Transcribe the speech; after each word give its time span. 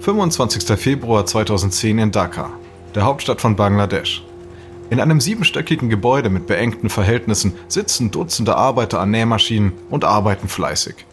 25. 0.00 0.78
Februar 0.78 1.26
2010 1.26 1.98
in 1.98 2.10
Dhaka, 2.10 2.48
der 2.94 3.04
Hauptstadt 3.04 3.42
von 3.42 3.54
Bangladesch. 3.54 4.24
In 4.88 4.98
einem 4.98 5.20
siebenstöckigen 5.20 5.90
Gebäude 5.90 6.30
mit 6.30 6.46
beengten 6.46 6.88
Verhältnissen 6.88 7.52
sitzen 7.68 8.10
Dutzende 8.10 8.56
Arbeiter 8.56 8.98
an 8.98 9.10
Nähmaschinen 9.10 9.72
und 9.90 10.06
arbeiten 10.06 10.48
fleißig. 10.48 11.04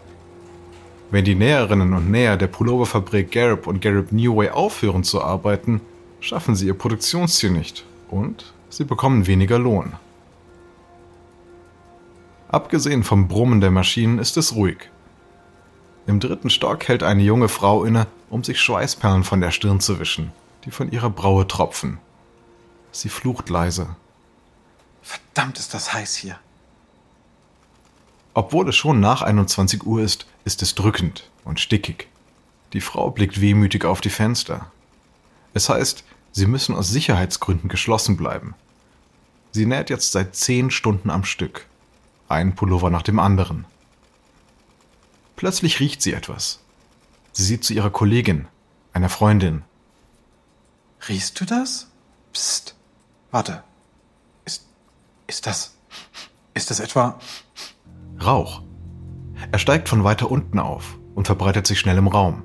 Wenn 1.11 1.25
die 1.25 1.35
Näherinnen 1.35 1.91
und 1.93 2.09
Näher 2.09 2.37
der 2.37 2.47
Pulloverfabrik 2.47 3.29
Garib 3.29 3.67
und 3.67 3.81
Garib 3.81 4.13
Newway 4.13 4.51
aufhören 4.51 5.03
zu 5.03 5.21
arbeiten, 5.21 5.81
schaffen 6.21 6.55
sie 6.55 6.67
ihr 6.67 6.73
Produktionsziel 6.73 7.51
nicht 7.51 7.83
und 8.09 8.53
sie 8.69 8.85
bekommen 8.85 9.27
weniger 9.27 9.59
Lohn. 9.59 9.97
Abgesehen 12.47 13.03
vom 13.03 13.27
Brummen 13.27 13.59
der 13.59 13.71
Maschinen 13.71 14.17
ist 14.17 14.37
es 14.37 14.55
ruhig. 14.55 14.89
Im 16.07 16.21
dritten 16.21 16.49
Stock 16.49 16.87
hält 16.87 17.03
eine 17.03 17.21
junge 17.21 17.49
Frau 17.49 17.83
inne, 17.83 18.07
um 18.29 18.41
sich 18.41 18.61
Schweißperlen 18.61 19.25
von 19.25 19.41
der 19.41 19.51
Stirn 19.51 19.81
zu 19.81 19.99
wischen, 19.99 20.31
die 20.63 20.71
von 20.71 20.89
ihrer 20.89 21.09
Braue 21.09 21.45
tropfen. 21.45 21.99
Sie 22.93 23.09
flucht 23.09 23.49
leise. 23.49 23.89
Verdammt 25.01 25.59
ist 25.59 25.73
das 25.73 25.93
heiß 25.93 26.15
hier. 26.15 26.39
Obwohl 28.33 28.69
es 28.69 28.75
schon 28.75 29.01
nach 29.01 29.21
21 29.21 29.83
Uhr 29.85 30.01
ist, 30.01 30.27
ist 30.45 30.61
es 30.61 30.75
drückend 30.75 31.29
und 31.43 31.59
stickig. 31.59 32.07
Die 32.71 32.81
Frau 32.81 33.11
blickt 33.11 33.41
wehmütig 33.41 33.83
auf 33.83 33.99
die 33.99 34.09
Fenster. 34.09 34.71
Es 35.53 35.67
heißt, 35.67 36.05
sie 36.31 36.45
müssen 36.45 36.75
aus 36.75 36.87
Sicherheitsgründen 36.89 37.67
geschlossen 37.67 38.15
bleiben. 38.15 38.55
Sie 39.51 39.65
näht 39.65 39.89
jetzt 39.89 40.13
seit 40.13 40.35
zehn 40.35 40.71
Stunden 40.71 41.09
am 41.09 41.25
Stück. 41.25 41.65
Ein 42.29 42.55
Pullover 42.55 42.89
nach 42.89 43.01
dem 43.01 43.19
anderen. 43.19 43.65
Plötzlich 45.37 45.79
riecht 45.79 46.01
sie 46.01 46.13
etwas. 46.13 46.59
Sie 47.31 47.43
sieht 47.43 47.63
zu 47.63 47.73
ihrer 47.73 47.91
Kollegin, 47.91 48.47
einer 48.91 49.07
Freundin. 49.07 49.61
Riechst 51.07 51.39
du 51.39 51.45
das? 51.45 51.87
Psst. 52.33 52.75
Warte. 53.29 53.63
Ist. 54.45 54.65
Ist 55.27 55.45
das. 55.45 55.75
Ist 56.55 56.71
das 56.71 56.79
etwa. 56.79 57.19
Rauch. 58.19 58.63
Er 59.51 59.59
steigt 59.59 59.89
von 59.89 60.03
weiter 60.03 60.31
unten 60.31 60.57
auf 60.57 60.97
und 61.13 61.27
verbreitet 61.27 61.67
sich 61.67 61.79
schnell 61.79 61.97
im 61.97 62.07
Raum. 62.07 62.43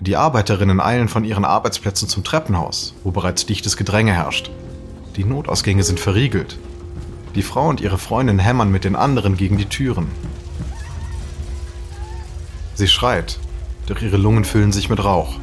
Die 0.00 0.16
Arbeiterinnen 0.16 0.80
eilen 0.80 1.08
von 1.08 1.22
ihren 1.22 1.44
Arbeitsplätzen 1.44 2.08
zum 2.08 2.24
Treppenhaus, 2.24 2.94
wo 3.04 3.10
bereits 3.10 3.44
dichtes 3.44 3.76
Gedränge 3.76 4.14
herrscht. 4.14 4.50
Die 5.16 5.24
Notausgänge 5.24 5.82
sind 5.82 6.00
verriegelt. 6.00 6.58
Die 7.34 7.42
Frau 7.42 7.68
und 7.68 7.82
ihre 7.82 7.98
Freundin 7.98 8.38
hämmern 8.38 8.70
mit 8.70 8.84
den 8.84 8.96
anderen 8.96 9.36
gegen 9.36 9.58
die 9.58 9.68
Türen. 9.68 10.08
Sie 12.74 12.88
schreit, 12.88 13.38
doch 13.86 14.00
ihre 14.00 14.16
Lungen 14.16 14.44
füllen 14.44 14.72
sich 14.72 14.88
mit 14.88 15.02
Rauch. 15.04 15.34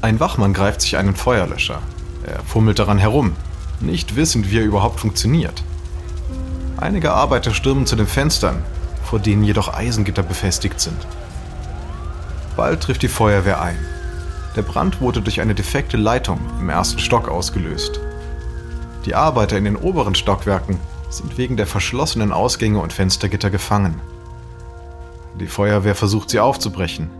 Ein 0.00 0.18
Wachmann 0.18 0.54
greift 0.54 0.80
sich 0.80 0.96
einen 0.96 1.14
Feuerlöscher. 1.14 1.80
Er 2.24 2.40
fummelt 2.42 2.78
daran 2.78 2.98
herum, 2.98 3.36
nicht 3.80 4.16
wissend, 4.16 4.50
wie 4.50 4.58
er 4.58 4.64
überhaupt 4.64 5.00
funktioniert. 5.00 5.62
Einige 6.76 7.12
Arbeiter 7.12 7.52
stürmen 7.52 7.86
zu 7.86 7.96
den 7.96 8.06
Fenstern, 8.06 8.62
vor 9.04 9.18
denen 9.18 9.44
jedoch 9.44 9.72
Eisengitter 9.72 10.22
befestigt 10.22 10.80
sind. 10.80 11.06
Bald 12.56 12.80
trifft 12.80 13.02
die 13.02 13.08
Feuerwehr 13.08 13.60
ein. 13.60 13.78
Der 14.56 14.62
Brand 14.62 15.00
wurde 15.00 15.20
durch 15.20 15.40
eine 15.40 15.54
defekte 15.54 15.96
Leitung 15.96 16.40
im 16.60 16.68
ersten 16.68 16.98
Stock 16.98 17.28
ausgelöst. 17.28 18.00
Die 19.04 19.14
Arbeiter 19.14 19.56
in 19.56 19.64
den 19.64 19.76
oberen 19.76 20.14
Stockwerken 20.14 20.78
sind 21.10 21.38
wegen 21.38 21.56
der 21.56 21.66
verschlossenen 21.66 22.32
Ausgänge 22.32 22.78
und 22.78 22.92
Fenstergitter 22.92 23.50
gefangen. 23.50 24.00
Die 25.40 25.46
Feuerwehr 25.46 25.94
versucht 25.94 26.30
sie 26.30 26.40
aufzubrechen, 26.40 27.10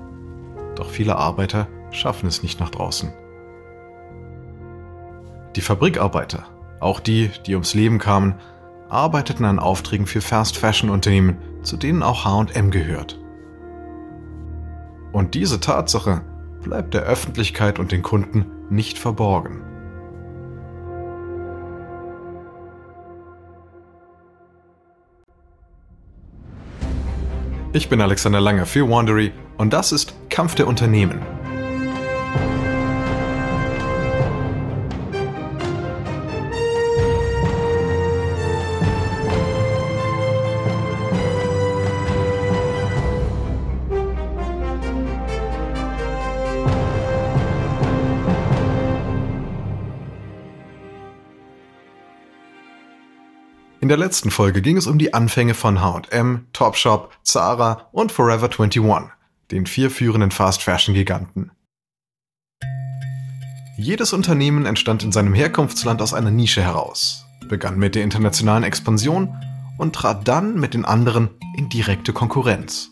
doch 0.75 0.89
viele 0.91 1.17
Arbeiter 1.17 1.69
schaffen 1.91 2.27
es 2.27 2.43
nicht 2.43 2.61
nach 2.61 2.71
draußen. 2.71 3.13
Die 5.57 5.61
Fabrikarbeiter, 5.61 6.47
auch 6.81 7.01
die, 7.01 7.31
die 7.47 7.55
ums 7.55 7.75
Leben 7.75 7.99
kamen, 7.99 8.35
arbeiteten 8.89 9.45
an 9.45 9.59
Aufträgen 9.59 10.07
für 10.07 10.21
Fast-Fashion-Unternehmen, 10.21 11.39
zu 11.63 11.77
denen 11.77 12.03
auch 12.03 12.25
HM 12.25 12.71
gehört. 12.71 13.19
Und 15.13 15.35
diese 15.35 15.61
Tatsache 15.61 16.23
bleibt 16.63 16.95
der 16.95 17.03
Öffentlichkeit 17.03 17.79
und 17.79 17.93
den 17.93 18.03
Kunden 18.03 18.47
nicht 18.71 18.99
verborgen. 18.99 19.63
Ich 27.75 27.89
bin 27.89 28.03
Alexander 28.03 28.39
Lange 28.39 28.67
für 28.67 28.87
Wandery 28.87 29.33
und 29.57 29.73
das 29.73 29.93
ist 29.93 30.13
Kampf 30.29 30.55
der 30.55 30.67
Unternehmen 30.67 31.23
In 53.83 53.89
der 53.89 53.99
letzten 53.99 54.31
Folge 54.31 54.63
ging 54.63 54.77
es 54.77 54.87
um 54.87 54.97
die 54.97 55.13
Anfänge 55.13 55.55
von 55.55 55.81
H&M, 55.81 56.47
Topshop, 56.53 57.11
Zara 57.25 57.89
und 57.91 58.13
Forever 58.13 58.49
21, 58.49 59.11
den 59.51 59.67
vier 59.67 59.91
führenden 59.91 60.31
Fast-Fashion-Giganten. 60.31 61.51
Jedes 63.77 64.13
Unternehmen 64.13 64.67
entstand 64.67 65.03
in 65.03 65.11
seinem 65.11 65.35
Herkunftsland 65.35 66.01
aus 66.01 66.15
einer 66.15 66.31
Nische 66.31 66.63
heraus, 66.63 67.25
begann 67.49 67.77
mit 67.77 67.97
der 67.97 68.05
internationalen 68.05 68.63
Expansion 68.63 69.35
und 69.79 69.97
trat 69.97 70.29
dann 70.29 70.61
mit 70.61 70.75
den 70.75 70.85
anderen 70.85 71.31
in 71.57 71.69
direkte 71.69 72.13
Konkurrenz. 72.13 72.91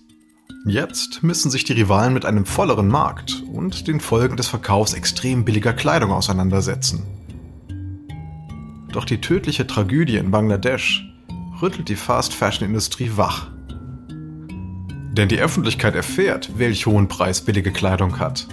Jetzt 0.67 1.23
müssen 1.23 1.53
sich 1.53 1.63
die 1.63 1.75
Rivalen 1.75 2.15
mit 2.15 2.25
einem 2.25 2.47
volleren 2.47 2.89
Markt 2.89 3.45
und 3.53 3.87
den 3.87 4.01
Folgen 4.01 4.37
des 4.37 4.49
Verkaufs 4.49 4.95
extrem 4.95 5.45
billiger 5.45 5.73
Kleidung 5.73 6.11
auseinandersetzen. 6.11 7.20
Doch 8.93 9.05
die 9.05 9.21
tödliche 9.21 9.67
Tragödie 9.67 10.17
in 10.17 10.31
Bangladesch 10.31 11.07
rüttelt 11.63 11.89
die 11.89 11.97
Fast-Fashion-Industrie 11.97 13.13
wach. 13.17 13.49
Denn 14.09 15.29
die 15.29 15.39
Öffentlichkeit 15.39 15.95
erfährt, 15.95 16.59
welch 16.59 16.87
hohen 16.87 17.09
Preis 17.09 17.43
billige 17.43 17.73
Kleidung 17.73 18.19
hat. 18.19 18.47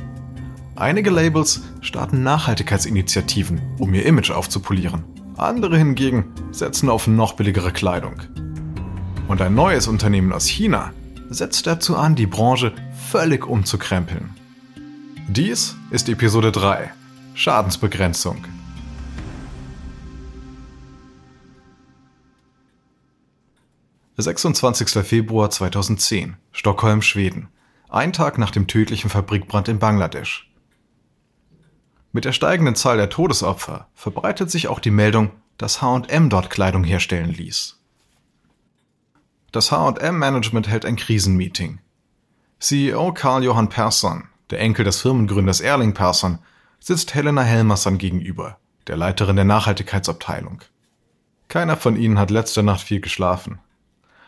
Einige 0.76 1.10
Labels 1.10 1.64
starten 1.82 2.24
Nachhaltigkeitsinitiativen, 2.24 3.62
um 3.80 3.94
ihr 3.94 4.06
Image 4.06 4.32
aufzupolieren. 4.32 5.04
Andere 5.38 5.78
hingegen 5.78 6.26
setzen 6.52 6.90
auf 6.90 7.08
noch 7.08 7.34
billigere 7.34 7.72
Kleidung. 7.72 8.22
Und 9.28 9.42
ein 9.42 9.56
neues 9.56 9.88
Unternehmen 9.88 10.34
aus 10.34 10.46
China 10.46 10.92
setzt 11.30 11.68
dazu 11.68 11.96
an, 11.96 12.16
die 12.16 12.28
Branche 12.28 12.74
völlig 13.10 13.46
umzukrempeln. 13.48 14.30
Dies 15.28 15.76
ist 15.92 16.10
Episode 16.10 16.52
3 16.52 16.92
Schadensbegrenzung. 17.34 18.38
26. 24.20 25.06
Februar 25.06 25.52
2010, 25.52 26.38
Stockholm, 26.52 27.04
Schweden. 27.04 27.50
Ein 27.88 28.14
Tag 28.14 28.40
nach 28.40 28.50
dem 28.50 28.66
tödlichen 28.66 29.12
Fabrikbrand 29.12 29.68
in 29.68 29.78
Bangladesch. 29.78 30.52
Mit 32.14 32.26
der 32.26 32.32
steigenden 32.32 32.74
Zahl 32.74 32.98
der 32.98 33.12
Todesopfer 33.12 33.90
verbreitet 33.94 34.50
sich 34.50 34.70
auch 34.70 34.80
die 34.80 34.90
Meldung, 34.90 35.30
dass 35.60 35.84
H&M 35.84 36.32
dort 36.32 36.50
Kleidung 36.50 36.84
herstellen 36.84 37.30
ließ. 37.30 37.80
Das 39.52 39.72
H&M-Management 39.72 40.68
hält 40.68 40.86
ein 40.86 40.96
Krisenmeeting. 40.96 41.80
CEO 42.60 43.14
Karl-Johann 43.14 43.70
Persson, 43.70 44.30
der 44.50 44.62
Enkel 44.62 44.84
des 44.84 45.00
Firmengründers 45.00 45.62
Erling 45.62 45.94
Persson, 45.94 46.40
sitzt 46.80 47.14
Helena 47.14 47.44
Helmersson 47.44 48.00
gegenüber, 48.00 48.58
der 48.88 48.98
Leiterin 48.98 49.36
der 49.36 49.46
Nachhaltigkeitsabteilung. 49.46 50.64
Keiner 51.50 51.78
von 51.78 51.96
ihnen 51.96 52.18
hat 52.18 52.32
letzte 52.32 52.64
Nacht 52.64 52.82
viel 52.82 53.00
geschlafen. 53.00 53.60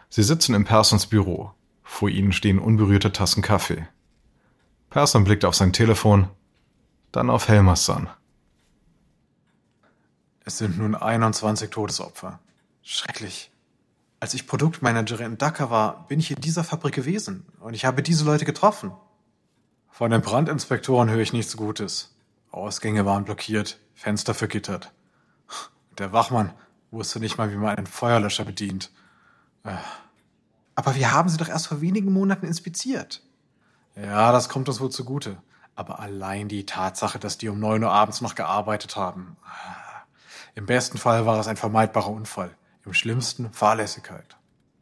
Sie 0.10 0.24
sitzen 0.24 0.56
in 0.56 0.66
Persons 0.66 1.06
Büro. 1.08 1.52
Vor 1.84 2.10
ihnen 2.10 2.34
stehen 2.34 2.60
unberührte 2.60 3.12
Tassen 3.12 3.44
Kaffee. 3.44 3.88
Person 4.90 5.24
blickt 5.24 5.46
auf 5.46 5.56
sein 5.56 5.72
Telefon, 5.72 6.28
dann 7.12 7.30
auf 7.30 7.48
Helmersson. 7.48 8.10
Es 10.46 10.58
sind 10.58 10.80
nun 10.80 10.96
21 10.96 11.70
Todesopfer. 11.70 12.40
Schrecklich. 12.82 13.52
Als 14.20 14.34
ich 14.34 14.48
Produktmanagerin 14.48 15.34
in 15.34 15.38
Dhaka 15.38 15.70
war, 15.70 16.08
bin 16.08 16.20
ich 16.20 16.32
in 16.32 16.42
dieser 16.42 16.64
Fabrik 16.64 16.96
gewesen 16.96 17.46
und 17.60 17.76
ich 17.76 17.86
habe 17.86 18.02
diese 18.02 18.26
Leute 18.26 18.46
getroffen. 18.46 18.92
Von 19.92 20.12
den 20.12 20.22
Brandinspektoren 20.22 21.10
höre 21.10 21.20
ich 21.20 21.34
nichts 21.34 21.56
Gutes. 21.56 22.16
Ausgänge 22.52 23.06
waren 23.06 23.26
blockiert, 23.26 23.80
Fenster 23.94 24.34
vergittert. 24.34 24.92
Der 26.00 26.14
Wachmann 26.14 26.54
wusste 26.90 27.20
nicht 27.20 27.38
mal, 27.38 27.52
wie 27.52 27.58
man 27.58 27.76
einen 27.76 27.86
Feuerlöscher 27.86 28.46
bedient. 28.46 28.92
Äh. 29.64 29.76
Aber 30.76 30.96
wir 30.96 31.12
haben 31.12 31.30
sie 31.30 31.38
doch 31.38 31.50
erst 31.50 31.68
vor 31.68 31.82
wenigen 31.82 32.14
Monaten 32.14 32.46
inspiziert. 32.46 33.22
Ja, 33.96 34.32
das 34.32 34.50
kommt 34.50 34.70
uns 34.70 34.80
wohl 34.80 34.92
zugute. 34.92 35.38
Aber 35.76 36.00
allein 36.00 36.48
die 36.48 36.66
Tatsache, 36.66 37.20
dass 37.20 37.38
die 37.38 37.50
um 37.50 37.60
neun 37.60 37.84
Uhr 37.84 37.92
abends 37.92 38.22
noch 38.22 38.36
gearbeitet 38.36 38.96
haben. 38.96 39.38
Im 40.56 40.66
besten 40.66 40.98
Fall 40.98 41.26
war 41.26 41.40
es 41.40 41.48
ein 41.48 41.58
vermeidbarer 41.58 42.10
Unfall. 42.10 42.56
Im 42.86 42.94
schlimmsten 42.94 43.52
Fahrlässigkeit. 43.54 44.38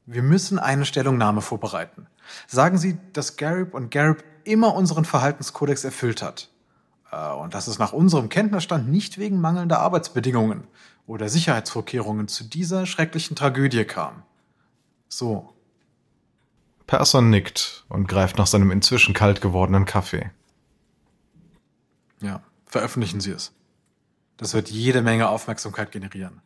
Wir 0.05 0.23
müssen 0.23 0.59
eine 0.59 0.85
Stellungnahme 0.85 1.41
vorbereiten. 1.41 2.07
Sagen 2.47 2.77
Sie, 2.77 2.97
dass 3.13 3.35
Garib 3.35 3.73
und 3.73 3.91
Garib 3.91 4.23
immer 4.43 4.73
unseren 4.73 5.03
Verhaltenskodex 5.03 5.83
erfüllt 5.83 6.21
hat. 6.21 6.49
Äh, 7.11 7.33
und 7.33 7.53
dass 7.53 7.67
es 7.67 7.79
nach 7.79 7.93
unserem 7.93 8.29
Kenntnisstand 8.29 8.89
nicht 8.89 9.17
wegen 9.17 9.41
mangelnder 9.41 9.79
Arbeitsbedingungen 9.79 10.63
oder 11.05 11.29
Sicherheitsvorkehrungen 11.29 12.27
zu 12.27 12.43
dieser 12.43 12.85
schrecklichen 12.85 13.35
Tragödie 13.35 13.85
kam. 13.85 14.23
So. 15.09 15.53
Persson 16.85 17.29
nickt 17.29 17.85
und 17.89 18.07
greift 18.07 18.37
nach 18.37 18.47
seinem 18.47 18.71
inzwischen 18.71 19.13
kalt 19.13 19.41
gewordenen 19.41 19.85
Kaffee. 19.85 20.31
Ja, 22.21 22.41
veröffentlichen 22.65 23.19
Sie 23.19 23.31
es. 23.31 23.53
Das 24.37 24.53
wird 24.53 24.69
jede 24.69 25.01
Menge 25.01 25.29
Aufmerksamkeit 25.29 25.91
generieren. 25.91 26.41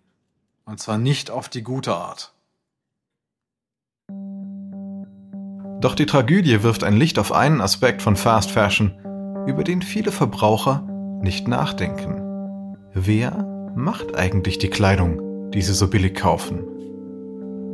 Und 0.66 0.80
zwar 0.80 0.98
nicht 0.98 1.30
auf 1.30 1.50
die 1.50 1.64
gute 1.64 1.94
Art. 1.96 2.34
Doch 5.82 5.96
die 5.96 6.06
Tragödie 6.06 6.64
wirft 6.64 6.84
ein 6.84 6.96
Licht 6.96 7.18
auf 7.18 7.32
einen 7.32 7.60
Aspekt 7.60 8.02
von 8.02 8.16
Fast 8.16 8.52
Fashion, 8.52 8.94
über 9.48 9.64
den 9.64 9.82
viele 9.82 10.12
Verbraucher 10.12 10.82
nicht 11.22 11.48
nachdenken. 11.48 12.78
Wer 12.94 13.44
macht 13.76 14.16
eigentlich 14.16 14.60
die 14.60 14.70
Kleidung, 14.70 15.52
die 15.52 15.62
sie 15.62 15.74
so 15.74 15.88
billig 15.88 16.16
kaufen? 16.16 16.71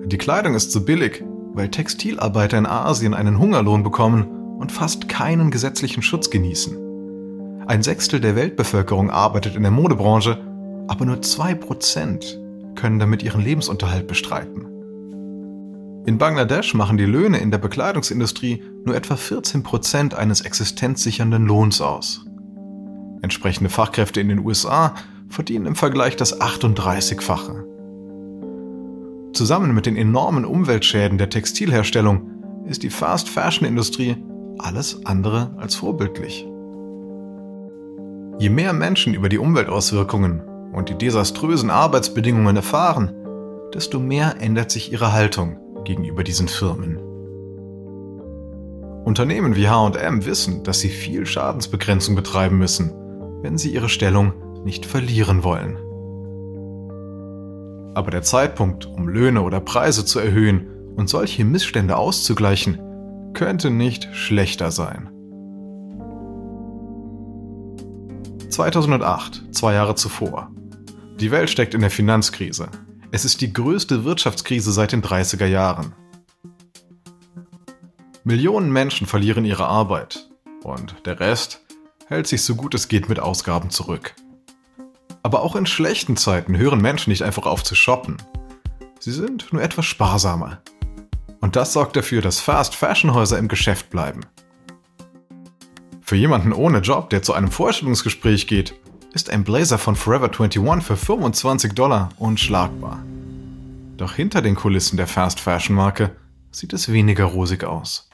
Die 0.07 0.18
Kleidung 0.18 0.56
ist 0.56 0.71
so 0.71 0.86
billig, 0.86 1.21
weil 1.54 1.68
Textilarbeiter 1.68 2.57
in 2.57 2.65
Asien 2.65 3.13
einen 3.13 3.39
Hungerlohn 3.39 3.83
bekommen 3.83 4.56
und 4.57 4.71
fast 4.71 5.09
keinen 5.09 5.51
gesetzlichen 5.51 6.01
Schutz 6.01 6.30
genießen. 6.30 7.65
Ein 7.68 7.83
Sechstel 7.83 8.21
der 8.21 8.38
Weltbevölkerung 8.38 9.12
arbeitet 9.12 9.57
in 9.57 9.63
der 9.63 9.71
Modebranche, 9.71 10.42
aber 10.88 11.04
nur 11.04 11.21
zwei 11.24 11.56
Prozent 11.56 12.39
können 12.75 13.00
damit 13.00 13.21
ihren 13.21 13.42
Lebensunterhalt 13.42 14.07
bestreiten. 14.07 14.65
In 16.06 16.18
Bangladesch 16.18 16.74
machen 16.74 16.98
die 16.98 17.03
Löhne 17.03 17.39
in 17.39 17.51
der 17.51 17.57
Bekleidungsindustrie 17.57 18.63
nur 18.86 18.95
etwa 18.95 19.18
14 19.18 19.62
Prozent 19.62 20.13
eines 20.13 20.39
existenzsichernden 20.39 21.45
Lohns 21.45 21.81
aus. 21.81 22.25
Entsprechende 23.21 23.69
Fachkräfte 23.69 24.21
in 24.21 24.30
den 24.30 24.39
USA 24.39 24.95
verdienen 25.27 25.65
im 25.65 25.75
Vergleich 25.75 26.15
das 26.15 26.39
38-fache. 26.39 27.66
Zusammen 29.38 29.75
mit 29.75 29.86
den 29.86 29.95
enormen 29.95 30.45
Umweltschäden 30.45 31.19
der 31.19 31.30
Textilherstellung 31.30 32.63
ist 32.66 32.81
die 32.81 32.89
Fast-Fashion-Industrie 32.89 34.18
alles 34.57 35.06
andere 35.06 35.54
als 35.57 35.75
vorbildlich. 35.75 36.48
Je 38.39 38.50
mehr 38.50 38.74
Menschen 38.74 39.13
über 39.13 39.30
die 39.30 39.38
Umweltauswirkungen 39.38 40.42
und 40.74 40.89
die 40.89 40.98
desaströsen 40.98 41.69
Arbeitsbedingungen 41.69 42.56
erfahren, 42.56 43.13
desto 43.75 44.00
mehr 44.00 44.38
ändert 44.39 44.72
sich 44.72 44.92
ihre 44.92 45.13
Haltung 45.13 45.60
gegenüber 45.86 46.24
diesen 46.24 46.48
Firmen. 46.48 46.98
Unternehmen 49.06 49.56
wie 49.56 49.69
HM 49.69 50.25
wissen, 50.25 50.63
dass 50.63 50.80
sie 50.80 50.89
viel 50.89 51.28
Schadensbegrenzung 51.28 52.16
betreiben 52.16 52.57
müssen, 52.57 52.92
wenn 53.44 53.60
sie 53.60 53.72
ihre 53.72 53.89
Stellung 53.89 54.34
nicht 54.66 54.88
verlieren 54.88 55.44
wollen. 55.44 55.78
Aber 57.97 58.11
der 58.11 58.21
Zeitpunkt, 58.21 58.85
um 58.85 59.09
Löhne 59.09 59.41
oder 59.41 59.59
Preise 59.59 60.05
zu 60.05 60.19
erhöhen 60.19 60.67
und 60.97 61.09
solche 61.09 61.44
Missstände 61.44 61.97
auszugleichen, 61.97 62.77
könnte 63.33 63.71
nicht 63.71 64.15
schlechter 64.15 64.69
sein. 64.69 65.09
2008, 68.51 69.45
zwei 69.49 69.73
Jahre 69.73 69.95
zuvor. 69.95 70.51
Die 71.19 71.31
Welt 71.31 71.49
steckt 71.49 71.73
in 71.73 71.81
der 71.81 71.89
Finanzkrise. 71.89 72.69
Es 73.09 73.25
ist 73.25 73.41
die 73.41 73.51
größte 73.51 74.03
Wirtschaftskrise 74.03 74.71
seit 74.71 74.91
den 74.91 75.01
30er 75.01 75.47
Jahren. 75.47 75.95
Millionen 78.23 78.71
Menschen 78.71 79.07
verlieren 79.07 79.43
ihre 79.43 79.65
Arbeit 79.65 80.29
und 80.61 80.97
der 81.07 81.19
Rest 81.19 81.65
hält 82.05 82.27
sich 82.27 82.43
so 82.43 82.53
gut 82.53 82.75
es 82.75 82.89
geht 82.89 83.09
mit 83.09 83.19
Ausgaben 83.19 83.71
zurück. 83.71 84.13
Aber 85.27 85.41
auch 85.41 85.57
in 85.57 85.65
schlechten 85.65 86.15
Zeiten 86.15 86.57
hören 86.57 86.79
Menschen 86.79 87.09
nicht 87.09 87.21
einfach 87.21 87.47
auf 87.47 87.62
zu 87.62 87.75
shoppen. 87.75 88.15
Sie 88.97 89.12
sind 89.12 89.51
nur 89.51 89.62
etwas 89.62 89.85
sparsamer. 89.85 90.62
Und 91.41 91.57
das 91.57 91.74
sorgt 91.74 91.97
dafür, 91.97 92.21
dass 92.21 92.39
Fast-Fashion-Häuser 92.39 93.38
im 93.38 93.50
Geschäft 93.50 93.89
bleiben. 93.89 94.21
Für 96.00 96.15
jemanden 96.15 96.53
ohne 96.53 96.77
Job, 96.79 97.09
der 97.09 97.24
zu 97.24 97.33
einem 97.33 97.51
Vorstellungsgespräch 97.51 98.47
geht, 98.47 98.74
ist 99.13 99.29
ein 99.29 99.44
Blazer 99.44 99.77
von 99.77 99.97
Forever 99.97 100.29
21 100.29 100.88
für 100.88 100.95
25 100.95 101.74
Dollar 101.74 102.07
unschlagbar. 102.15 103.03
Doch 103.97 104.13
hinter 104.13 104.41
den 104.41 104.56
Kulissen 104.56 104.95
der 104.95 105.07
Fast 105.07 105.41
Fashion 105.41 105.75
Marke 105.75 106.15
sieht 106.51 106.71
es 106.71 106.89
weniger 106.89 107.25
rosig 107.25 107.65
aus. 107.65 108.09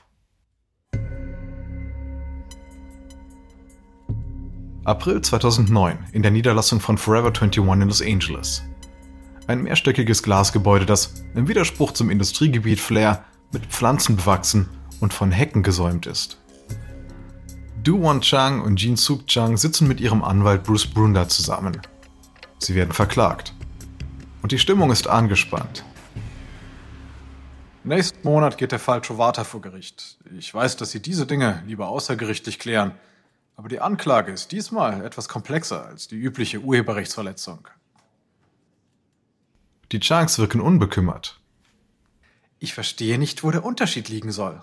April 4.85 5.21
2009 5.21 5.97
in 6.12 6.24
der 6.24 6.31
Niederlassung 6.31 6.81
von 6.81 6.97
Forever 6.97 7.30
21 7.30 7.57
in 7.57 7.88
Los 7.88 8.01
Angeles. 8.01 8.63
Ein 9.47 9.63
mehrstöckiges 9.63 10.21
Glasgebäude, 10.24 10.85
das 10.85 11.24
im 11.35 11.47
Widerspruch 11.47 11.94
zum 11.94 12.09
Industriegebiet 12.09 12.81
Flair 12.81 13.24
mit 13.53 13.65
Pflanzen 13.68 14.18
bewachsen 14.18 14.68
und 15.00 15.13
von 15.13 15.31
Hecken 15.31 15.63
gesäumt 15.63 16.06
ist. 16.06 16.38
Du 17.81 18.01
Won 18.01 18.19
Chang 18.19 18.62
und 18.62 18.81
Jin 18.81 18.97
Suk 18.97 19.25
Chang 19.27 19.56
sitzen 19.56 19.88
mit 19.88 20.01
ihrem 20.01 20.21
Anwalt 20.21 20.65
Bruce 20.65 20.88
Brunder 20.88 21.29
zusammen. 21.29 21.81
Sie 22.59 22.75
werden 22.75 22.91
verklagt. 22.91 23.53
Und 24.41 24.51
die 24.51 24.59
Stimmung 24.59 24.91
ist 24.91 25.07
angespannt. 25.07 25.86
Nächsten 27.86 28.27
Monat 28.27 28.57
geht 28.57 28.74
der 28.74 28.79
Fall 28.79 29.00
Chovata 29.00 29.45
vor 29.45 29.62
Gericht. 29.62 30.18
Ich 30.38 30.53
weiß, 30.53 30.75
dass 30.75 30.91
Sie 30.91 31.01
diese 31.01 31.25
Dinge 31.25 31.63
lieber 31.65 31.88
außergerichtlich 31.88 32.59
klären, 32.59 32.91
aber 33.55 33.69
die 33.69 33.79
Anklage 33.79 34.31
ist 34.31 34.51
diesmal 34.51 35.05
etwas 35.05 35.29
komplexer 35.29 35.85
als 35.85 36.07
die 36.07 36.15
übliche 36.15 36.59
Urheberrechtsverletzung. 36.59 37.67
Die 39.91 40.00
Changs 40.00 40.39
wirken 40.39 40.60
unbekümmert. 40.60 41.39
Ich 42.60 42.74
verstehe 42.74 43.19
nicht, 43.19 43.43
wo 43.43 43.51
der 43.51 43.63
Unterschied 43.63 44.10
liegen 44.10 44.31
soll. 44.31 44.62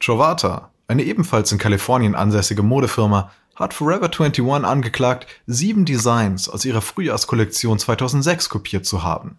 Chovata, 0.00 0.70
eine 0.86 1.04
ebenfalls 1.04 1.52
in 1.52 1.58
Kalifornien 1.58 2.14
ansässige 2.14 2.62
Modefirma 2.62 3.30
hat 3.56 3.74
Forever 3.74 4.06
21 4.06 4.64
angeklagt, 4.64 5.26
sieben 5.46 5.84
Designs 5.84 6.48
aus 6.48 6.64
ihrer 6.64 6.80
Frühjahrskollektion 6.80 7.78
2006 7.78 8.48
kopiert 8.48 8.86
zu 8.86 9.02
haben. 9.02 9.38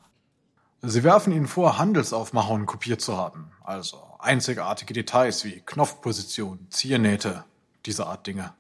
Sie 0.81 1.03
werfen 1.03 1.33
ihnen 1.33 1.47
vor, 1.47 1.77
Handelsaufmachungen 1.77 2.65
kopiert 2.65 3.01
zu 3.01 3.17
haben, 3.17 3.51
also 3.63 3.97
einzigartige 4.19 4.93
Details 4.93 5.43
wie 5.43 5.61
Knopfposition, 5.65 6.67
Ziernähte, 6.69 7.43
diese 7.85 8.07
Art 8.07 8.27
Dinge. 8.27 8.53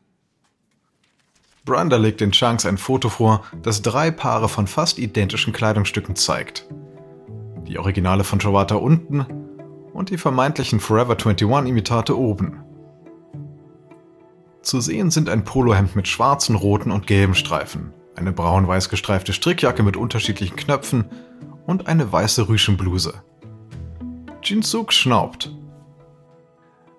Brander 1.65 1.99
legt 1.99 2.21
den 2.21 2.31
Chunks 2.31 2.65
ein 2.65 2.77
Foto 2.77 3.09
vor, 3.09 3.43
das 3.61 3.81
drei 3.81 4.11
Paare 4.11 4.49
von 4.49 4.65
fast 4.65 4.97
identischen 4.97 5.53
Kleidungsstücken 5.53 6.15
zeigt. 6.15 6.65
Die 7.67 7.77
Originale 7.77 8.23
von 8.23 8.39
Jovata 8.39 8.75
unten 8.75 9.25
und 9.93 10.09
die 10.09 10.17
vermeintlichen 10.17 10.79
Forever 10.79 11.13
21 11.13 11.69
Imitate 11.69 12.17
oben. 12.17 12.63
Zu 14.61 14.81
sehen 14.81 15.11
sind 15.11 15.29
ein 15.29 15.43
Polohemd 15.43 15.95
mit 15.95 16.07
schwarzen, 16.07 16.55
roten 16.55 16.91
und 16.91 17.07
gelben 17.07 17.35
Streifen, 17.35 17.93
eine 18.15 18.31
braun-weiß 18.31 18.89
gestreifte 18.89 19.33
Strickjacke 19.33 19.83
mit 19.83 19.97
unterschiedlichen 19.97 20.55
Knöpfen 20.55 21.05
und 21.65 21.87
eine 21.87 22.11
weiße 22.11 22.49
Rüschenbluse. 22.49 23.21
Jinsuk 24.43 24.91
schnaubt. 24.91 25.51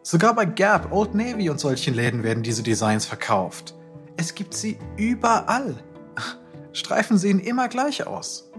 Sogar 0.02 0.34
bei 0.34 0.46
Gap, 0.46 0.92
Old 0.92 1.14
Navy 1.14 1.50
und 1.50 1.60
solchen 1.60 1.94
Läden 1.94 2.22
werden 2.22 2.42
diese 2.42 2.62
Designs 2.62 3.04
verkauft. 3.04 3.74
Es 4.16 4.34
gibt 4.34 4.54
sie 4.54 4.78
überall. 4.96 5.76
Streifen 6.72 7.18
sehen 7.18 7.38
immer 7.38 7.68
gleich 7.68 8.06
aus. 8.06 8.50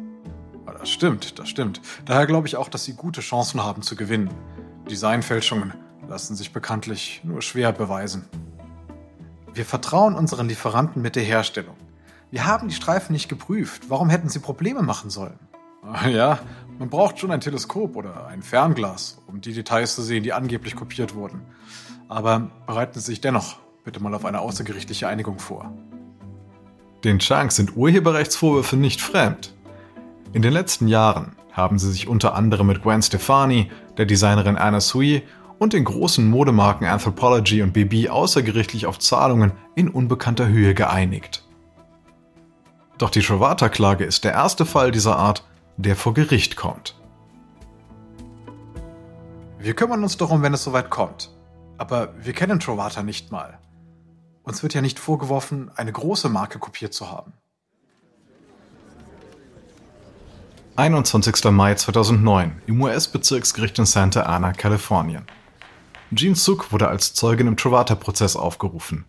Das 0.65 0.89
stimmt, 0.89 1.39
das 1.39 1.49
stimmt. 1.49 1.81
Daher 2.05 2.27
glaube 2.27 2.47
ich 2.47 2.57
auch, 2.57 2.69
dass 2.69 2.85
sie 2.85 2.93
gute 2.93 3.21
Chancen 3.21 3.63
haben 3.63 3.81
zu 3.81 3.95
gewinnen. 3.95 4.29
Designfälschungen 4.89 5.73
lassen 6.07 6.35
sich 6.35 6.53
bekanntlich 6.53 7.21
nur 7.23 7.41
schwer 7.41 7.71
beweisen. 7.71 8.27
Wir 9.53 9.65
vertrauen 9.65 10.15
unseren 10.15 10.47
Lieferanten 10.47 11.01
mit 11.01 11.15
der 11.15 11.23
Herstellung. 11.23 11.75
Wir 12.29 12.45
haben 12.45 12.67
die 12.67 12.75
Streifen 12.75 13.13
nicht 13.13 13.29
geprüft. 13.29 13.89
Warum 13.89 14.09
hätten 14.09 14.29
sie 14.29 14.39
Probleme 14.39 14.83
machen 14.83 15.09
sollen? 15.09 15.39
Ja, 16.07 16.39
man 16.79 16.89
braucht 16.89 17.19
schon 17.19 17.31
ein 17.31 17.41
Teleskop 17.41 17.95
oder 17.95 18.27
ein 18.27 18.43
Fernglas, 18.43 19.21
um 19.27 19.41
die 19.41 19.53
Details 19.53 19.95
zu 19.95 20.01
sehen, 20.01 20.23
die 20.23 20.33
angeblich 20.33 20.75
kopiert 20.75 21.15
wurden. 21.15 21.41
Aber 22.07 22.51
bereiten 22.67 22.99
Sie 22.99 23.05
sich 23.05 23.21
dennoch 23.21 23.57
bitte 23.83 24.01
mal 24.01 24.13
auf 24.13 24.25
eine 24.25 24.39
außergerichtliche 24.39 25.07
Einigung 25.07 25.39
vor. 25.39 25.71
Den 27.03 27.19
Changs 27.19 27.55
sind 27.55 27.75
Urheberrechtsvorwürfe 27.75 28.77
nicht 28.77 29.01
fremd. 29.01 29.53
In 30.33 30.41
den 30.41 30.53
letzten 30.53 30.87
Jahren 30.87 31.35
haben 31.51 31.79
sie 31.79 31.91
sich 31.91 32.07
unter 32.07 32.35
anderem 32.35 32.67
mit 32.67 32.83
Gwen 32.83 33.01
Stefani, 33.01 33.71
der 33.97 34.05
Designerin 34.05 34.55
Anna 34.55 34.79
Sui 34.79 35.23
und 35.57 35.73
den 35.73 35.83
großen 35.83 36.27
Modemarken 36.29 36.87
Anthropology 36.87 37.61
und 37.61 37.73
BB 37.73 38.09
außergerichtlich 38.09 38.85
auf 38.85 38.99
Zahlungen 38.99 39.51
in 39.75 39.89
unbekannter 39.89 40.47
Höhe 40.47 40.73
geeinigt. 40.73 41.43
Doch 42.97 43.09
die 43.09 43.21
Travata-Klage 43.21 44.05
ist 44.05 44.23
der 44.23 44.33
erste 44.33 44.65
Fall 44.65 44.91
dieser 44.91 45.17
Art, 45.17 45.43
der 45.77 45.95
vor 45.95 46.13
Gericht 46.13 46.55
kommt. 46.55 46.95
Wir 49.59 49.75
kümmern 49.75 50.03
uns 50.03 50.17
darum, 50.17 50.41
wenn 50.41 50.53
es 50.53 50.63
soweit 50.63 50.89
kommt. 50.89 51.29
Aber 51.77 52.13
wir 52.23 52.33
kennen 52.33 52.59
Trovata 52.59 53.03
nicht 53.03 53.31
mal. 53.31 53.59
Uns 54.43 54.63
wird 54.63 54.73
ja 54.73 54.81
nicht 54.81 54.99
vorgeworfen, 54.99 55.71
eine 55.75 55.91
große 55.91 56.29
Marke 56.29 56.59
kopiert 56.59 56.93
zu 56.93 57.11
haben. 57.11 57.33
21. 60.77 61.43
Mai 61.51 61.75
2009 61.75 62.61
im 62.65 62.81
US-Bezirksgericht 62.81 63.77
in 63.77 63.85
Santa 63.85 64.23
Ana, 64.23 64.53
Kalifornien. 64.53 65.27
Jean 66.13 66.33
Suk 66.33 66.71
wurde 66.71 66.87
als 66.87 67.13
Zeugin 67.13 67.47
im 67.47 67.57
Trovata-Prozess 67.57 68.35
aufgerufen. 68.35 69.05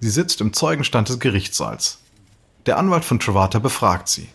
Sie 0.00 0.10
sitzt 0.10 0.40
im 0.40 0.52
Zeugenstand 0.52 1.08
des 1.08 1.18
Gerichtssaals. 1.18 2.00
Der 2.66 2.78
Anwalt 2.78 3.04
von 3.04 3.20
Trovata 3.20 3.58
befragt 3.58 4.08
sie. 4.08 4.28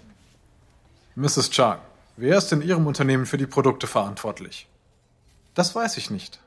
Mrs. 1.16 1.50
Chang, 1.50 1.80
wer 2.16 2.38
ist 2.38 2.54
in 2.54 2.62
Ihrem 2.62 2.88
Unternehmen 2.88 3.26
für 3.26 3.38
die 3.38 3.48
Produkte 3.48 3.86
verantwortlich? 3.86 4.68
Das 5.54 5.76
weiß 5.76 5.98
ich 5.98 6.10
nicht. 6.10 6.40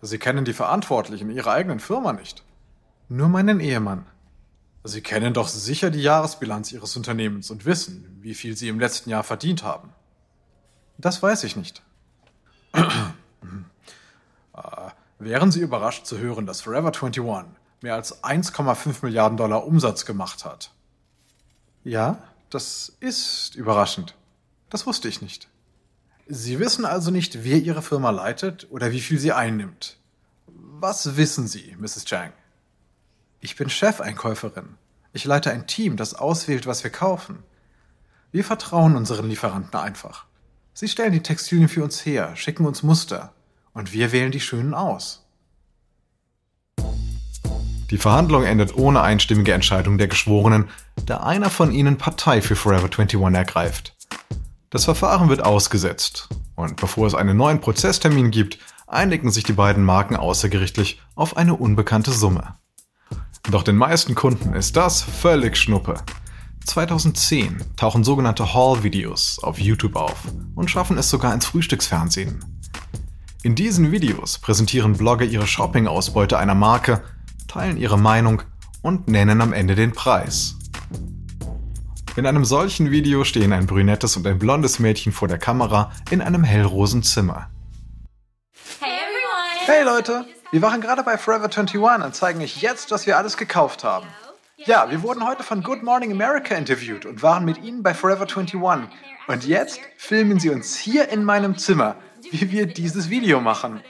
Sie 0.00 0.18
kennen 0.18 0.46
die 0.46 0.54
Verantwortlichen 0.54 1.30
Ihrer 1.30 1.52
eigenen 1.52 1.80
Firma 1.80 2.14
nicht. 2.14 2.42
Nur 3.08 3.28
meinen 3.28 3.60
Ehemann. 3.60 4.06
Sie 4.82 5.02
kennen 5.02 5.34
doch 5.34 5.48
sicher 5.48 5.90
die 5.90 6.00
Jahresbilanz 6.00 6.72
Ihres 6.72 6.96
Unternehmens 6.96 7.50
und 7.50 7.66
wissen, 7.66 8.18
wie 8.22 8.34
viel 8.34 8.56
Sie 8.56 8.68
im 8.68 8.80
letzten 8.80 9.10
Jahr 9.10 9.24
verdient 9.24 9.62
haben. 9.62 9.92
Das 10.96 11.22
weiß 11.22 11.44
ich 11.44 11.56
nicht. 11.56 11.82
äh, 12.72 12.82
wären 15.18 15.52
Sie 15.52 15.60
überrascht 15.60 16.06
zu 16.06 16.18
hören, 16.18 16.46
dass 16.46 16.62
Forever 16.62 16.92
21 16.94 17.22
mehr 17.82 17.94
als 17.94 18.24
1,5 18.24 18.96
Milliarden 19.02 19.36
Dollar 19.36 19.66
Umsatz 19.66 20.06
gemacht 20.06 20.46
hat? 20.46 20.70
Ja, 21.84 22.18
das 22.50 22.96
ist 23.00 23.54
überraschend. 23.54 24.14
Das 24.70 24.86
wusste 24.86 25.08
ich 25.08 25.22
nicht. 25.22 25.48
Sie 26.26 26.58
wissen 26.58 26.84
also 26.84 27.10
nicht, 27.10 27.44
wer 27.44 27.58
Ihre 27.58 27.82
Firma 27.82 28.10
leitet 28.10 28.66
oder 28.70 28.90
wie 28.90 29.00
viel 29.00 29.18
sie 29.18 29.32
einnimmt. 29.32 29.96
Was 30.46 31.16
wissen 31.16 31.46
Sie, 31.46 31.76
Mrs. 31.78 32.04
Chang? 32.04 32.32
Ich 33.40 33.56
bin 33.56 33.70
Chefeinkäuferin. 33.70 34.76
Ich 35.12 35.24
leite 35.24 35.50
ein 35.50 35.66
Team, 35.66 35.96
das 35.96 36.14
auswählt, 36.14 36.66
was 36.66 36.82
wir 36.82 36.90
kaufen. 36.90 37.42
Wir 38.32 38.44
vertrauen 38.44 38.96
unseren 38.96 39.28
Lieferanten 39.28 39.78
einfach. 39.78 40.26
Sie 40.74 40.88
stellen 40.88 41.12
die 41.12 41.22
Textilien 41.22 41.68
für 41.68 41.84
uns 41.84 42.04
her, 42.04 42.34
schicken 42.36 42.66
uns 42.66 42.82
Muster 42.82 43.32
und 43.72 43.92
wir 43.92 44.12
wählen 44.12 44.32
die 44.32 44.40
schönen 44.40 44.74
aus. 44.74 45.25
Die 47.90 47.98
Verhandlung 47.98 48.42
endet 48.42 48.76
ohne 48.76 49.00
einstimmige 49.02 49.52
Entscheidung 49.52 49.96
der 49.96 50.08
Geschworenen, 50.08 50.68
da 51.04 51.18
einer 51.18 51.50
von 51.50 51.70
ihnen 51.70 51.98
Partei 51.98 52.42
für 52.42 52.56
Forever 52.56 52.88
21 52.90 53.20
ergreift. 53.34 53.94
Das 54.70 54.84
Verfahren 54.84 55.28
wird 55.28 55.44
ausgesetzt 55.44 56.28
und 56.56 56.76
bevor 56.76 57.06
es 57.06 57.14
einen 57.14 57.36
neuen 57.36 57.60
Prozesstermin 57.60 58.32
gibt, 58.32 58.58
einigen 58.88 59.30
sich 59.30 59.44
die 59.44 59.52
beiden 59.52 59.84
Marken 59.84 60.16
außergerichtlich 60.16 61.00
auf 61.14 61.36
eine 61.36 61.54
unbekannte 61.54 62.10
Summe. 62.10 62.56
Doch 63.50 63.62
den 63.62 63.76
meisten 63.76 64.16
Kunden 64.16 64.54
ist 64.54 64.76
das 64.76 65.02
völlig 65.02 65.56
Schnuppe. 65.56 65.94
2010 66.64 67.62
tauchen 67.76 68.02
sogenannte 68.02 68.52
Haul-Videos 68.52 69.38
auf 69.40 69.60
YouTube 69.60 69.94
auf 69.94 70.16
und 70.56 70.68
schaffen 70.68 70.98
es 70.98 71.08
sogar 71.08 71.32
ins 71.32 71.46
Frühstücksfernsehen. 71.46 72.44
In 73.44 73.54
diesen 73.54 73.92
Videos 73.92 74.40
präsentieren 74.40 74.94
Blogger 74.94 75.24
ihre 75.24 75.46
Shopping-Ausbeute 75.46 76.36
einer 76.36 76.56
Marke, 76.56 77.04
teilen 77.46 77.76
ihre 77.76 77.98
Meinung 77.98 78.42
und 78.82 79.08
nennen 79.08 79.40
am 79.40 79.52
Ende 79.52 79.74
den 79.74 79.92
Preis. 79.92 80.56
In 82.16 82.24
einem 82.26 82.44
solchen 82.44 82.90
Video 82.90 83.24
stehen 83.24 83.52
ein 83.52 83.66
brünettes 83.66 84.16
und 84.16 84.26
ein 84.26 84.38
blondes 84.38 84.78
Mädchen 84.78 85.12
vor 85.12 85.28
der 85.28 85.38
Kamera 85.38 85.92
in 86.10 86.22
einem 86.22 86.44
hellrosen 86.44 87.02
Zimmer. 87.02 87.50
Hey 89.66 89.84
Leute, 89.84 90.24
wir 90.52 90.62
waren 90.62 90.80
gerade 90.80 91.02
bei 91.02 91.18
Forever 91.18 91.44
21 91.44 91.76
und 91.76 92.14
zeigen 92.14 92.40
euch 92.40 92.62
jetzt, 92.62 92.90
was 92.90 93.06
wir 93.06 93.18
alles 93.18 93.36
gekauft 93.36 93.84
haben. 93.84 94.06
Ja, 94.64 94.90
wir 94.90 95.02
wurden 95.02 95.26
heute 95.26 95.42
von 95.42 95.62
Good 95.62 95.82
Morning 95.82 96.10
America 96.12 96.54
interviewt 96.54 97.04
und 97.04 97.22
waren 97.22 97.44
mit 97.44 97.62
ihnen 97.62 97.82
bei 97.82 97.92
Forever 97.92 98.22
21. 98.22 98.58
Und 99.28 99.44
jetzt 99.44 99.80
filmen 99.98 100.40
sie 100.40 100.50
uns 100.50 100.76
hier 100.76 101.08
in 101.10 101.24
meinem 101.24 101.58
Zimmer, 101.58 101.96
wie 102.30 102.50
wir 102.50 102.66
dieses 102.66 103.10
Video 103.10 103.40
machen. 103.40 103.82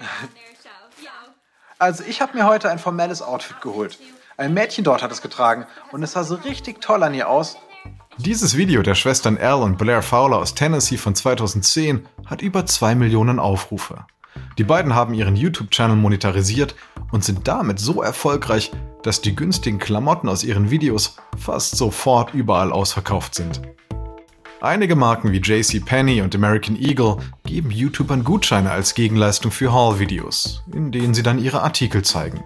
Also 1.79 2.05
ich 2.09 2.21
habe 2.21 2.37
mir 2.37 2.47
heute 2.47 2.71
ein 2.71 2.79
formelles 2.79 3.23
Outfit 3.23 3.61
geholt. 3.61 3.99
Ein 4.37 4.55
Mädchen 4.55 4.85
dort 4.85 5.03
hat 5.03 5.13
es 5.13 5.23
getragen 5.23 5.67
und 5.93 6.03
es 6.03 6.13
sah 6.13 6.25
so 6.25 6.35
richtig 6.37 6.81
toll 6.81 7.03
an 7.03 7.15
ihr 7.15 7.29
aus 7.29 7.57
dieses 8.19 8.57
Video 8.57 8.81
der 8.81 8.95
Schwestern 8.95 9.37
Al 9.37 9.63
und 9.63 9.77
Blair 9.77 10.01
Fowler 10.01 10.39
aus 10.39 10.55
Tennessee 10.55 10.97
von 10.97 11.15
2010 11.15 12.09
hat 12.25 12.41
über 12.41 12.65
2 12.65 12.95
Millionen 12.95 13.39
Aufrufe. 13.39 14.07
Die 14.57 14.65
beiden 14.65 14.95
haben 14.95 15.13
ihren 15.13 15.37
YouTube-Channel 15.37 15.97
monetarisiert 15.97 16.75
und 17.13 17.25
sind 17.25 17.47
damit 17.47 17.79
so 17.79 18.01
erfolgreich, 18.01 18.73
dass 19.03 19.21
die 19.21 19.37
günstigen 19.37 19.79
Klamotten 19.79 20.31
aus 20.31 20.45
ihren 20.45 20.71
Videos 20.71 21.17
fast 21.39 21.77
sofort 21.77 22.33
überall 22.33 22.73
ausverkauft 22.73 23.35
sind. 23.35 23.61
Einige 24.67 24.97
Marken 24.97 25.31
wie 25.31 25.39
JC 25.39 25.81
Penney 25.81 26.23
und 26.23 26.35
American 26.35 26.75
Eagle 26.75 27.19
geben 27.45 27.71
YouTubern 27.71 28.25
Gutscheine 28.25 28.73
als 28.73 28.97
Gegenleistung 28.97 29.53
für 29.53 29.73
Haul-Videos, 29.73 30.65
in 30.75 30.91
denen 30.91 31.15
sie 31.15 31.23
dann 31.23 31.39
ihre 31.39 31.63
Artikel 31.63 32.03
zeigen. 32.03 32.43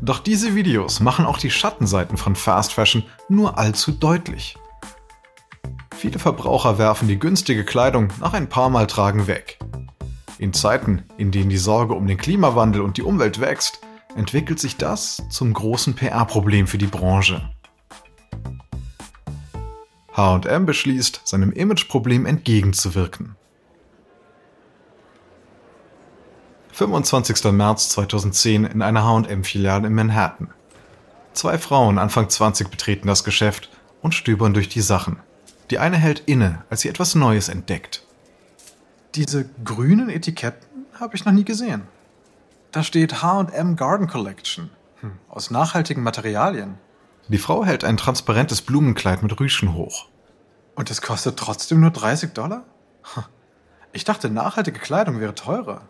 Doch 0.00 0.20
diese 0.20 0.54
Videos 0.54 1.00
machen 1.00 1.26
auch 1.26 1.36
die 1.36 1.50
Schattenseiten 1.50 2.16
von 2.16 2.36
Fast 2.36 2.72
Fashion 2.72 3.04
nur 3.28 3.58
allzu 3.58 3.92
deutlich. 3.92 4.56
Viele 5.94 6.18
Verbraucher 6.18 6.78
werfen 6.78 7.06
die 7.06 7.18
günstige 7.18 7.66
Kleidung 7.66 8.08
nach 8.18 8.32
ein 8.32 8.48
paar 8.48 8.70
Mal 8.70 8.86
tragen 8.86 9.26
weg. 9.26 9.58
In 10.38 10.54
Zeiten, 10.54 11.02
in 11.18 11.32
denen 11.32 11.50
die 11.50 11.58
Sorge 11.58 11.92
um 11.92 12.06
den 12.06 12.16
Klimawandel 12.16 12.80
und 12.80 12.96
die 12.96 13.02
Umwelt 13.02 13.42
wächst, 13.42 13.80
entwickelt 14.16 14.58
sich 14.58 14.78
das 14.78 15.22
zum 15.28 15.52
großen 15.52 15.92
PR-Problem 15.92 16.66
für 16.66 16.78
die 16.78 16.86
Branche. 16.86 17.50
HM 20.16 20.64
beschließt, 20.64 21.20
seinem 21.24 21.52
Imageproblem 21.52 22.24
entgegenzuwirken. 22.24 23.36
25. 26.72 27.52
März 27.52 27.90
2010 27.90 28.64
in 28.64 28.82
einer 28.82 29.04
H&M-Filiale 29.04 29.86
in 29.86 29.94
Manhattan. 29.94 30.48
Zwei 31.34 31.58
Frauen 31.58 31.98
Anfang 31.98 32.30
20 32.30 32.70
betreten 32.70 33.08
das 33.08 33.24
Geschäft 33.24 33.68
und 34.00 34.14
stöbern 34.14 34.54
durch 34.54 34.70
die 34.70 34.80
Sachen. 34.80 35.18
Die 35.70 35.78
eine 35.78 35.96
hält 35.96 36.22
inne, 36.26 36.64
als 36.70 36.80
sie 36.80 36.88
etwas 36.88 37.14
Neues 37.14 37.48
entdeckt. 37.50 38.02
Diese 39.14 39.48
grünen 39.64 40.08
Etiketten 40.08 40.86
habe 40.98 41.16
ich 41.16 41.24
noch 41.26 41.32
nie 41.32 41.44
gesehen. 41.44 41.82
Da 42.72 42.82
steht 42.82 43.22
H&M 43.22 43.76
Garden 43.76 44.06
Collection. 44.06 44.70
Hm, 45.00 45.12
aus 45.28 45.50
nachhaltigen 45.50 46.02
Materialien. 46.02 46.78
Die 47.28 47.38
Frau 47.38 47.64
hält 47.64 47.82
ein 47.82 47.96
transparentes 47.96 48.62
Blumenkleid 48.62 49.22
mit 49.22 49.38
Rüschen 49.40 49.74
hoch. 49.74 50.06
Und 50.76 50.90
es 50.90 51.02
kostet 51.02 51.36
trotzdem 51.36 51.80
nur 51.80 51.90
30 51.90 52.32
Dollar? 52.32 52.64
Ich 53.92 54.04
dachte, 54.04 54.30
nachhaltige 54.30 54.78
Kleidung 54.78 55.20
wäre 55.20 55.34
teurer. 55.34 55.82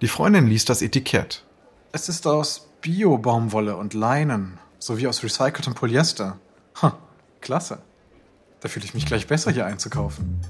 Die 0.00 0.08
Freundin 0.08 0.46
liest 0.46 0.68
das 0.68 0.82
Etikett. 0.82 1.44
Es 1.92 2.08
ist 2.08 2.26
aus 2.26 2.68
Bio-Baumwolle 2.80 3.76
und 3.76 3.92
Leinen, 3.92 4.58
sowie 4.78 5.08
aus 5.08 5.22
recyceltem 5.22 5.74
Polyester. 5.74 6.38
Ha, 6.80 6.96
klasse. 7.40 7.82
Da 8.60 8.68
fühle 8.68 8.86
ich 8.86 8.94
mich 8.94 9.04
gleich 9.04 9.26
besser, 9.26 9.50
hier 9.50 9.66
einzukaufen. 9.66 10.40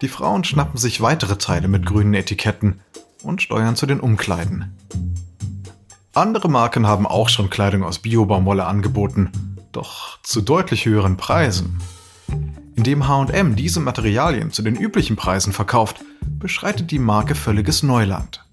Die 0.00 0.08
Frauen 0.08 0.44
schnappen 0.44 0.78
sich 0.78 1.00
weitere 1.00 1.38
Teile 1.38 1.66
mit 1.66 1.84
grünen 1.84 2.14
Etiketten 2.14 2.80
und 3.22 3.42
steuern 3.42 3.74
zu 3.74 3.86
den 3.86 4.00
Umkleiden. 4.00 4.76
Andere 6.18 6.48
Marken 6.48 6.84
haben 6.88 7.06
auch 7.06 7.28
schon 7.28 7.48
Kleidung 7.48 7.84
aus 7.84 8.00
Bio-Baumwolle 8.00 8.66
angeboten, 8.66 9.30
doch 9.70 10.20
zu 10.24 10.40
deutlich 10.40 10.84
höheren 10.84 11.16
Preisen. 11.16 11.80
Indem 12.74 13.06
HM 13.06 13.54
diese 13.54 13.78
Materialien 13.78 14.50
zu 14.50 14.62
den 14.62 14.74
üblichen 14.74 15.14
Preisen 15.14 15.52
verkauft, 15.52 16.04
beschreitet 16.28 16.90
die 16.90 16.98
Marke 16.98 17.36
völliges 17.36 17.84
Neuland. 17.84 18.44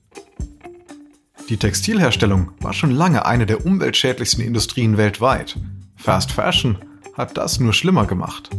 Die 1.50 1.58
Textilherstellung 1.58 2.52
war 2.60 2.72
schon 2.72 2.92
lange 2.92 3.26
eine 3.26 3.48
der 3.48 3.66
umweltschädlichsten 3.66 4.44
Industrien 4.44 4.98
weltweit. 4.98 5.58
Fast 5.96 6.34
Fashion 6.34 6.78
hat 7.18 7.36
das 7.36 7.60
nur 7.60 7.74
schlimmer 7.74 8.06
gemacht. 8.06 8.52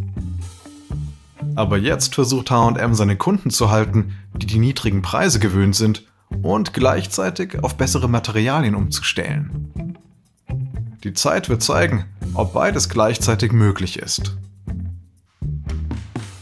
Aber 1.54 1.78
jetzt 1.78 2.16
versucht 2.16 2.50
HM 2.50 2.94
seine 2.94 3.14
Kunden 3.14 3.50
zu 3.50 3.70
halten, 3.70 4.16
die 4.34 4.46
die 4.46 4.58
niedrigen 4.58 5.02
Preise 5.02 5.38
gewöhnt 5.38 5.76
sind, 5.76 6.02
und 6.42 6.73
gleichzeitig 6.73 7.62
auf 7.62 7.76
bessere 7.76 8.09
Materialien 8.09 8.75
umzustellen. 8.75 9.97
Die 11.04 11.12
Zeit 11.12 11.49
wird 11.49 11.62
zeigen, 11.62 12.04
ob 12.35 12.52
beides 12.52 12.88
gleichzeitig 12.88 13.52
möglich 13.52 13.99
ist. 13.99 14.37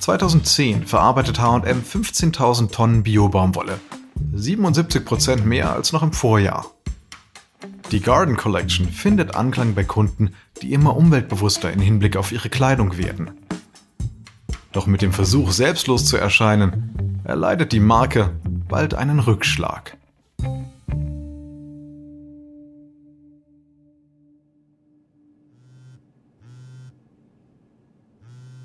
2010 0.00 0.86
verarbeitet 0.86 1.40
H&M 1.40 1.82
15.000 1.82 2.70
Tonnen 2.70 3.02
Bio-Baumwolle. 3.02 3.80
77% 4.34 5.44
mehr 5.44 5.72
als 5.72 5.92
noch 5.92 6.02
im 6.02 6.12
Vorjahr. 6.12 6.66
Die 7.90 8.00
Garden 8.00 8.36
Collection 8.36 8.88
findet 8.88 9.34
Anklang 9.34 9.74
bei 9.74 9.84
Kunden, 9.84 10.34
die 10.60 10.72
immer 10.72 10.96
umweltbewusster 10.96 11.72
in 11.72 11.80
Hinblick 11.80 12.16
auf 12.16 12.32
ihre 12.32 12.48
Kleidung 12.48 12.98
werden. 12.98 13.30
Doch 14.72 14.86
mit 14.86 15.02
dem 15.02 15.12
Versuch, 15.12 15.52
selbstlos 15.52 16.04
zu 16.04 16.16
erscheinen, 16.16 17.20
erleidet 17.24 17.72
die 17.72 17.80
Marke 17.80 18.32
bald 18.74 18.94
einen 18.94 19.20
Rückschlag. 19.20 19.96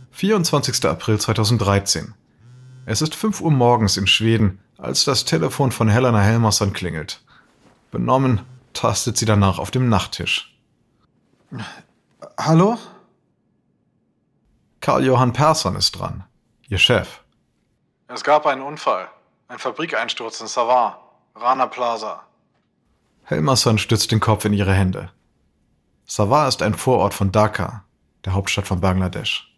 24. 0.09 0.83
April 0.85 1.19
2013. 1.19 2.15
Es 2.87 3.03
ist 3.03 3.13
5 3.13 3.39
Uhr 3.41 3.51
morgens 3.51 3.97
in 3.97 4.07
Schweden, 4.07 4.59
als 4.79 5.05
das 5.05 5.25
Telefon 5.25 5.71
von 5.71 5.89
Helena 5.89 6.21
Helmersson 6.21 6.73
klingelt. 6.73 7.21
Benommen 7.91 8.41
tastet 8.73 9.15
sie 9.15 9.25
danach 9.25 9.59
auf 9.59 9.69
dem 9.69 9.89
Nachttisch. 9.89 10.57
Hallo? 12.35 12.79
Karl-Johann 14.81 15.33
Persson 15.33 15.75
ist 15.75 15.91
dran. 15.91 16.23
Ihr 16.67 16.79
Chef. 16.79 17.19
Es 18.07 18.23
gab 18.23 18.47
einen 18.47 18.63
Unfall. 18.63 19.07
Ein 19.49 19.57
Fabrikeinsturz 19.57 20.41
in 20.41 20.47
Savar, 20.47 21.11
Rana 21.33 21.65
Plaza. 21.65 22.23
Helmersson 23.23 23.79
stützt 23.79 24.11
den 24.11 24.19
Kopf 24.19 24.45
in 24.45 24.53
ihre 24.53 24.75
Hände. 24.75 25.11
Savar 26.05 26.47
ist 26.47 26.61
ein 26.61 26.75
Vorort 26.75 27.15
von 27.15 27.31
Dhaka, 27.31 27.83
der 28.25 28.33
Hauptstadt 28.33 28.67
von 28.67 28.79
Bangladesch. 28.79 29.51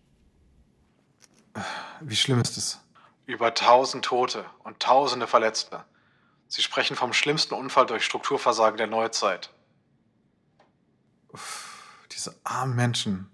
Wie 2.00 2.16
schlimm 2.16 2.40
ist 2.40 2.56
es? 2.56 2.80
Über 3.26 3.54
tausend 3.54 4.06
Tote 4.06 4.46
und 4.64 4.80
tausende 4.80 5.28
Verletzte. 5.28 5.84
Sie 6.48 6.62
sprechen 6.62 6.96
vom 6.96 7.12
schlimmsten 7.12 7.54
Unfall 7.54 7.86
durch 7.86 8.06
Strukturversagen 8.06 8.78
der 8.78 8.88
Neuzeit. 8.88 9.52
Uff, 11.34 12.06
diese 12.14 12.34
armen 12.46 12.78
Menschen. 12.78 13.30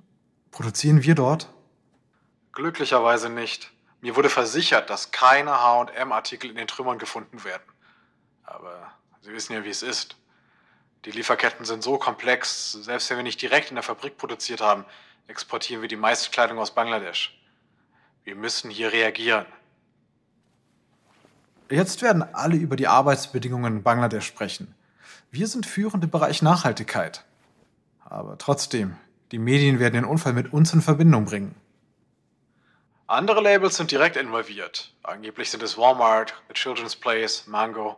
Produzieren 0.50 1.04
wir 1.04 1.14
dort? 1.14 1.50
Glücklicherweise 2.52 3.30
nicht. 3.30 3.72
Mir 4.02 4.16
wurde 4.16 4.30
versichert, 4.30 4.90
dass 4.90 5.12
keine 5.12 5.52
HM-Artikel 5.52 6.50
in 6.50 6.56
den 6.56 6.68
Trümmern 6.68 7.00
gefunden 7.00 7.44
werden. 7.44 7.64
Aber 8.44 8.92
Sie 9.22 9.34
wissen 9.34 9.54
ja, 9.54 9.66
wie 9.66 9.70
es 9.70 9.84
ist. 9.84 10.16
Die 11.04 11.12
Lieferketten 11.12 11.66
sind 11.66 11.84
so 11.84 11.98
komplex, 11.98 12.72
selbst 12.72 13.10
wenn 13.10 13.18
wir 13.18 13.24
nicht 13.24 13.42
direkt 13.42 13.70
in 13.70 13.76
der 13.76 13.84
Fabrik 13.84 14.18
produziert 14.18 14.62
haben, 14.62 14.86
exportieren 15.28 15.82
wir 15.82 15.90
die 15.90 15.98
meiste 15.98 16.32
Kleidung 16.32 16.58
aus 16.60 16.74
Bangladesch. 16.74 17.38
Wir 18.24 18.36
müssen 18.36 18.70
hier 18.70 18.92
reagieren. 18.94 19.46
Jetzt 21.70 22.02
werden 22.02 22.24
alle 22.34 22.56
über 22.56 22.78
die 22.78 22.88
Arbeitsbedingungen 22.88 23.78
in 23.78 23.84
Bangladesch 23.84 24.26
sprechen. 24.26 24.74
Wir 25.30 25.48
sind 25.48 25.66
führend 25.66 26.06
im 26.06 26.10
Bereich 26.10 26.42
Nachhaltigkeit. 26.42 27.26
Aber 28.06 28.38
trotzdem, 28.38 28.96
die 29.34 29.40
Medien 29.40 29.80
werden 29.80 29.96
den 29.96 30.06
Unfall 30.06 30.32
mit 30.32 30.54
uns 30.54 30.72
in 30.72 30.82
Verbindung 30.82 31.26
bringen. 31.26 31.56
Andere 33.10 33.40
Labels 33.40 33.78
sind 33.78 33.92
direkt 33.92 34.18
involviert. 34.18 34.94
Angeblich 35.02 35.50
sind 35.50 35.64
es 35.64 35.78
Walmart, 35.78 36.34
The 36.50 36.54
Children's 36.54 36.98
Place, 36.98 37.48
Mango. 37.48 37.96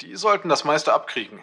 Die 0.00 0.16
sollten 0.16 0.48
das 0.48 0.64
meiste 0.64 0.94
abkriegen. 0.94 1.40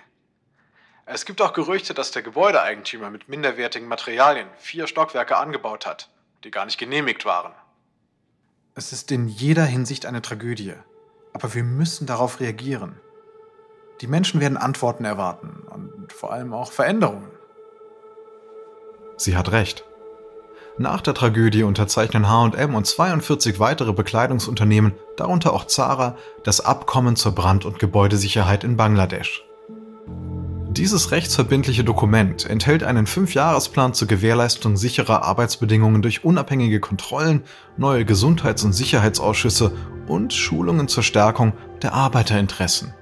Es 1.06 1.26
gibt 1.26 1.40
auch 1.40 1.54
Gerüchte, 1.54 1.94
dass 1.94 2.10
der 2.10 2.24
Gebäudeeigentümer 2.24 3.12
mit 3.12 3.30
minderwertigen 3.30 3.88
Materialien 3.88 4.48
vier 4.58 4.88
Stockwerke 4.88 5.38
angebaut 5.38 5.86
hat, 5.86 6.10
die 6.44 6.50
gar 6.50 6.66
nicht 6.66 6.80
genehmigt 6.80 7.26
waren. 7.26 7.54
Es 8.74 8.92
ist 8.92 9.12
in 9.12 9.28
jeder 9.28 9.66
Hinsicht 9.66 10.08
eine 10.08 10.24
Tragödie. 10.24 10.74
Aber 11.32 11.54
wir 11.54 11.64
müssen 11.64 12.08
darauf 12.08 12.40
reagieren. 12.40 13.00
Die 14.02 14.08
Menschen 14.08 14.42
werden 14.42 14.58
Antworten 14.58 15.06
erwarten 15.06 15.64
und 15.70 16.12
vor 16.12 16.34
allem 16.34 16.54
auch 16.54 16.72
Veränderungen. 16.72 17.30
Sie 19.18 19.38
hat 19.38 19.52
recht. 19.52 19.86
Nach 20.78 21.00
der 21.00 21.14
Tragödie 21.14 21.64
unterzeichnen 21.64 22.28
HM 22.30 22.76
und 22.76 22.86
42 22.86 23.62
weitere 23.62 23.94
Bekleidungsunternehmen, 23.94 24.92
darunter 25.16 25.54
auch 25.54 25.68
Zara, 25.68 26.18
das 26.44 26.60
Abkommen 26.60 27.16
zur 27.16 27.32
Brand- 27.32 27.64
und 27.64 27.80
Gebäudesicherheit 27.80 28.66
in 28.66 28.76
Bangladesch. 28.76 29.46
Dieses 30.72 31.12
rechtsverbindliche 31.12 31.86
Dokument 31.86 32.50
enthält 32.50 32.84
einen 32.84 33.08
Fünfjahresplan 33.08 33.94
zur 33.94 34.10
Gewährleistung 34.10 34.76
sicherer 34.76 35.24
Arbeitsbedingungen 35.24 36.02
durch 36.02 36.26
unabhängige 36.26 36.82
Kontrollen, 36.82 37.44
neue 37.78 38.04
Gesundheits- 38.04 38.66
und 38.66 38.74
Sicherheitsausschüsse 38.74 39.72
und 40.08 40.34
Schulungen 40.34 40.90
zur 40.90 41.04
Stärkung 41.04 41.54
der 41.82 41.94
Arbeiterinteressen. 41.94 42.94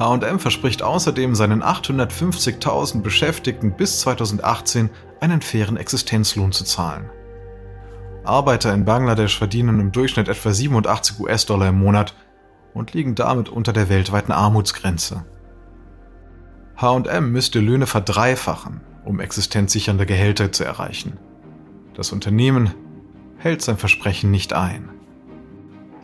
HM 0.00 0.38
verspricht 0.38 0.82
außerdem 0.82 1.34
seinen 1.34 1.62
850.000 1.62 3.02
Beschäftigten 3.02 3.72
bis 3.76 4.00
2018 4.00 4.88
einen 5.20 5.42
fairen 5.42 5.76
Existenzlohn 5.76 6.52
zu 6.52 6.64
zahlen. 6.64 7.10
Arbeiter 8.24 8.72
in 8.72 8.86
Bangladesch 8.86 9.36
verdienen 9.36 9.78
im 9.78 9.92
Durchschnitt 9.92 10.28
etwa 10.28 10.52
87 10.52 11.20
US-Dollar 11.20 11.68
im 11.68 11.78
Monat 11.78 12.14
und 12.72 12.94
liegen 12.94 13.14
damit 13.14 13.50
unter 13.50 13.74
der 13.74 13.90
weltweiten 13.90 14.32
Armutsgrenze. 14.32 15.26
HM 16.76 17.30
müsste 17.30 17.60
Löhne 17.60 17.86
verdreifachen, 17.86 18.80
um 19.04 19.20
existenzsichernde 19.20 20.06
Gehälter 20.06 20.50
zu 20.50 20.64
erreichen. 20.64 21.18
Das 21.92 22.12
Unternehmen 22.12 22.72
hält 23.36 23.60
sein 23.60 23.76
Versprechen 23.76 24.30
nicht 24.30 24.54
ein. 24.54 24.88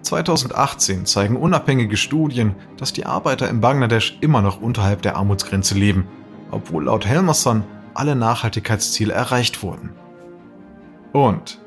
2018 0.06 1.04
zeigen 1.04 1.36
unabhängige 1.36 1.96
Studien, 1.96 2.54
dass 2.76 2.92
die 2.92 3.06
Arbeiter 3.06 3.48
in 3.48 3.60
Bangladesch 3.60 4.18
immer 4.20 4.40
noch 4.40 4.60
unterhalb 4.60 5.02
der 5.02 5.16
Armutsgrenze 5.16 5.74
leben, 5.74 6.06
obwohl 6.50 6.84
laut 6.84 7.04
Helmerson 7.04 7.64
alle 7.94 8.16
Nachhaltigkeitsziele 8.16 9.12
erreicht 9.12 9.62
wurden. 9.62 9.90
Und 11.12 11.60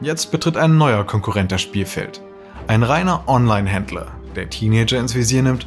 jetzt 0.00 0.30
betritt 0.30 0.56
ein 0.56 0.76
neuer 0.76 1.04
Konkurrent 1.04 1.52
das 1.52 1.62
Spielfeld. 1.62 2.20
Ein 2.66 2.82
reiner 2.82 3.24
Online-Händler, 3.26 4.08
der 4.34 4.50
Teenager 4.50 4.98
ins 4.98 5.14
Visier 5.14 5.42
nimmt 5.42 5.66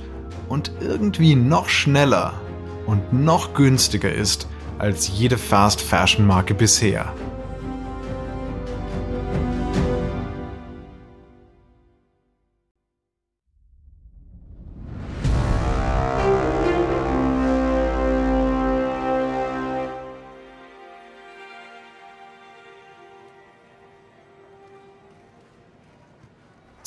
und 0.49 0.71
irgendwie 0.81 1.35
noch 1.35 1.69
schneller 1.69 2.33
und 2.85 3.13
noch 3.13 3.53
günstiger 3.53 4.11
ist 4.11 4.47
als 4.77 5.09
jede 5.17 5.37
Fast-Fashion-Marke 5.37 6.53
bisher. 6.53 7.13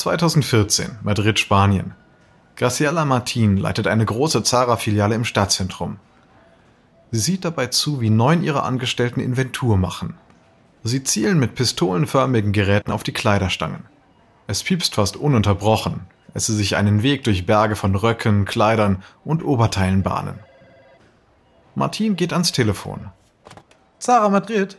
(2014) 0.02 0.98
Madrid, 1.04 1.38
Spanien 1.38 1.94
Graciela 2.56 3.04
Martin 3.04 3.56
leitet 3.56 3.86
eine 3.86 4.04
große 4.04 4.42
Zara-Filiale 4.42 5.14
im 5.14 5.24
Stadtzentrum. 5.24 5.98
Sie 7.12 7.20
sieht 7.20 7.44
dabei 7.44 7.68
zu, 7.68 8.00
wie 8.00 8.10
neun 8.10 8.42
ihrer 8.42 8.64
Angestellten 8.64 9.20
Inventur 9.20 9.76
machen. 9.76 10.14
Sie 10.82 11.04
zielen 11.04 11.38
mit 11.38 11.54
pistolenförmigen 11.54 12.50
Geräten 12.50 12.90
auf 12.90 13.04
die 13.04 13.12
Kleiderstangen. 13.12 13.84
Es 14.48 14.64
piepst 14.64 14.96
fast 14.96 15.16
ununterbrochen, 15.16 16.00
als 16.34 16.46
sie 16.46 16.56
sich 16.56 16.74
einen 16.74 17.04
Weg 17.04 17.22
durch 17.22 17.46
Berge 17.46 17.76
von 17.76 17.94
Röcken, 17.94 18.44
Kleidern 18.44 19.04
und 19.24 19.44
Oberteilen 19.44 20.02
bahnen. 20.02 20.40
Martin 21.76 22.16
geht 22.16 22.32
ans 22.32 22.50
Telefon. 22.50 23.12
Zara 24.00 24.28
Madrid. 24.30 24.76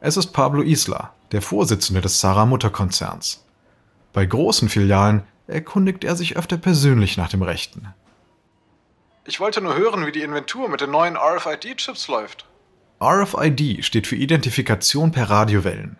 Es 0.00 0.16
ist 0.16 0.28
Pablo 0.28 0.62
Isla, 0.62 1.12
der 1.32 1.42
Vorsitzende 1.42 2.00
des 2.00 2.18
Zara 2.18 2.46
Mutterkonzerns. 2.46 3.44
Bei 4.18 4.26
großen 4.26 4.68
Filialen 4.68 5.22
erkundigt 5.46 6.02
er 6.02 6.16
sich 6.16 6.36
öfter 6.36 6.56
persönlich 6.56 7.16
nach 7.16 7.28
dem 7.28 7.40
Rechten. 7.40 7.94
Ich 9.24 9.38
wollte 9.38 9.60
nur 9.60 9.76
hören, 9.76 10.06
wie 10.06 10.10
die 10.10 10.22
Inventur 10.22 10.68
mit 10.68 10.80
den 10.80 10.90
neuen 10.90 11.16
RFID-Chips 11.16 12.08
läuft. 12.08 12.44
RFID 13.00 13.84
steht 13.84 14.08
für 14.08 14.16
Identifikation 14.16 15.12
per 15.12 15.30
Radiowellen. 15.30 15.98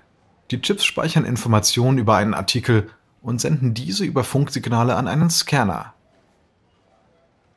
Die 0.50 0.61
Chips 0.61 0.85
speichern 0.85 1.24
Informationen 1.24 1.98
über 1.98 2.16
einen 2.16 2.35
Artikel 2.35 2.90
und 3.22 3.40
senden 3.40 3.72
diese 3.72 4.04
über 4.04 4.24
Funksignale 4.24 4.96
an 4.96 5.07
einen 5.07 5.31
Scanner. 5.31 5.94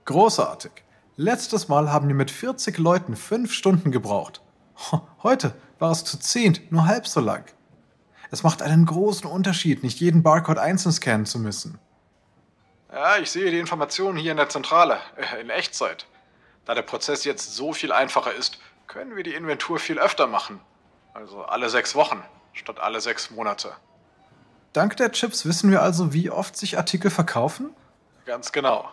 Großartig. 0.05 0.73
Letztes 1.15 1.69
Mal 1.69 1.91
haben 1.91 2.07
wir 2.07 2.13
mit 2.13 2.29
40 2.29 2.77
Leuten 2.77 3.15
fünf 3.15 3.51
Stunden 3.51 3.89
gebraucht. 3.89 4.43
Heute 5.23 5.55
war 5.79 5.89
es 5.89 6.03
zu 6.03 6.19
zehnt 6.19 6.71
nur 6.71 6.85
halb 6.85 7.07
so 7.07 7.19
lang. 7.19 7.45
Es 8.31 8.43
macht 8.43 8.61
einen 8.61 8.85
großen 8.85 9.29
Unterschied, 9.29 9.83
nicht 9.83 9.99
jeden 9.99 10.23
Barcode 10.23 10.57
einzeln 10.57 10.93
scannen 10.93 11.25
zu 11.25 11.37
müssen. 11.37 11.77
Ja, 12.91 13.17
ich 13.17 13.29
sehe 13.29 13.51
die 13.51 13.59
Informationen 13.59 14.17
hier 14.17 14.31
in 14.31 14.37
der 14.37 14.49
Zentrale, 14.49 14.99
äh, 15.17 15.41
in 15.41 15.49
Echtzeit. 15.49 16.05
Da 16.65 16.73
der 16.73 16.81
Prozess 16.81 17.25
jetzt 17.25 17.55
so 17.55 17.73
viel 17.73 17.91
einfacher 17.91 18.33
ist, 18.33 18.59
können 18.87 19.15
wir 19.15 19.23
die 19.23 19.33
Inventur 19.33 19.79
viel 19.79 19.99
öfter 19.99 20.27
machen. 20.27 20.59
Also 21.13 21.43
alle 21.43 21.69
sechs 21.69 21.93
Wochen. 21.95 22.23
statt 22.53 22.79
alle 22.81 22.99
sechs 22.99 23.31
Monate. 23.31 23.71
Dank 24.73 24.97
der 24.97 25.11
Chips 25.13 25.45
wissen 25.45 25.71
wir 25.71 25.81
also, 25.81 26.13
wie 26.13 26.29
oft 26.29 26.57
sich 26.57 26.77
Artikel 26.77 27.09
verkaufen? 27.09 27.69
Ganz 28.25 28.51
genau. 28.51 28.89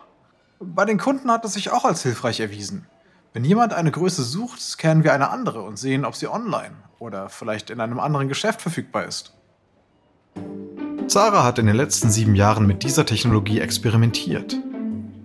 Bei 0.61 0.85
den 0.85 0.98
Kunden 0.98 1.31
hat 1.31 1.44
es 1.44 1.55
sich 1.55 1.70
auch 1.70 1.85
als 1.85 2.03
hilfreich 2.03 2.40
erwiesen. 2.40 2.87
Wenn 3.34 3.44
jemand 3.44 3.74
eine 3.74 3.90
Größe 3.90 4.22
sucht, 4.22 4.60
scannen 4.60 5.04
wir 5.04 5.12
eine 5.12 5.30
andere 5.30 5.62
und 5.62 5.78
sehen, 5.78 6.04
ob 6.04 6.16
sie 6.16 6.28
online 6.28 6.74
oder 6.98 7.28
vielleicht 7.28 7.70
in 7.70 7.80
einem 7.80 8.00
anderen 8.00 8.28
Geschäft 8.28 8.62
verfügbar 8.62 9.04
ist. 9.04 9.34
Zara 11.08 11.44
hat 11.44 11.58
in 11.58 11.66
den 11.66 11.76
letzten 11.76 12.10
sieben 12.10 12.34
Jahren 12.34 12.66
mit 12.66 12.82
dieser 12.82 13.04
Technologie 13.06 13.60
experimentiert. 13.60 14.56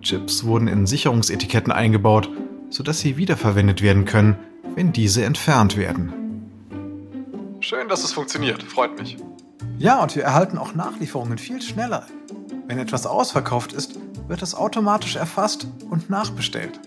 Chips 0.02 0.44
wurden 0.44 0.68
in 0.68 0.86
Sicherungsetiketten 0.86 1.72
eingebaut, 1.72 2.28
sodass 2.68 3.00
sie 3.00 3.16
wiederverwendet 3.16 3.80
werden 3.80 4.04
können, 4.04 4.38
wenn 4.74 4.92
diese 4.92 5.24
entfernt 5.24 5.76
werden. 5.76 6.12
Schön, 7.60 7.88
dass 7.88 8.04
es 8.04 8.12
funktioniert. 8.12 8.62
Freut 8.62 8.98
mich. 8.98 9.16
Ja, 9.78 10.02
und 10.02 10.14
wir 10.14 10.24
erhalten 10.24 10.58
auch 10.58 10.74
Nachlieferungen 10.74 11.38
viel 11.38 11.62
schneller. 11.62 12.06
Wenn 12.66 12.78
etwas 12.78 13.06
ausverkauft 13.06 13.72
ist, 13.72 13.98
wird 14.28 14.42
es 14.42 14.54
automatisch 14.54 15.16
erfasst 15.16 15.66
und 15.90 16.10
nachbestellt. 16.10 16.80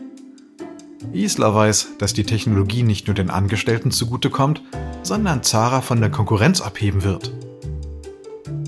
Isla 1.14 1.54
weiß, 1.54 1.98
dass 2.00 2.14
die 2.14 2.24
Technologie 2.24 2.84
nicht 2.84 3.08
nur 3.08 3.14
den 3.14 3.30
Angestellten 3.30 3.92
zugutekommt, 3.92 4.62
sondern 5.04 5.44
Zara 5.44 5.82
von 5.82 6.02
der 6.02 6.10
Konkurrenz 6.10 6.62
abheben 6.62 7.04
wird. 7.04 7.32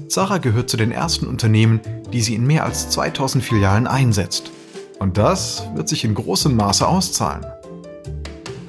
Zara 0.07 0.37
gehört 0.37 0.69
zu 0.69 0.77
den 0.77 0.91
ersten 0.91 1.27
Unternehmen, 1.27 1.81
die 2.11 2.21
sie 2.21 2.35
in 2.35 2.45
mehr 2.45 2.65
als 2.65 2.89
2000 2.89 3.43
Filialen 3.43 3.87
einsetzt. 3.87 4.51
Und 4.99 5.17
das 5.17 5.63
wird 5.75 5.87
sich 5.87 6.03
in 6.03 6.15
großem 6.15 6.55
Maße 6.55 6.87
auszahlen. 6.87 7.45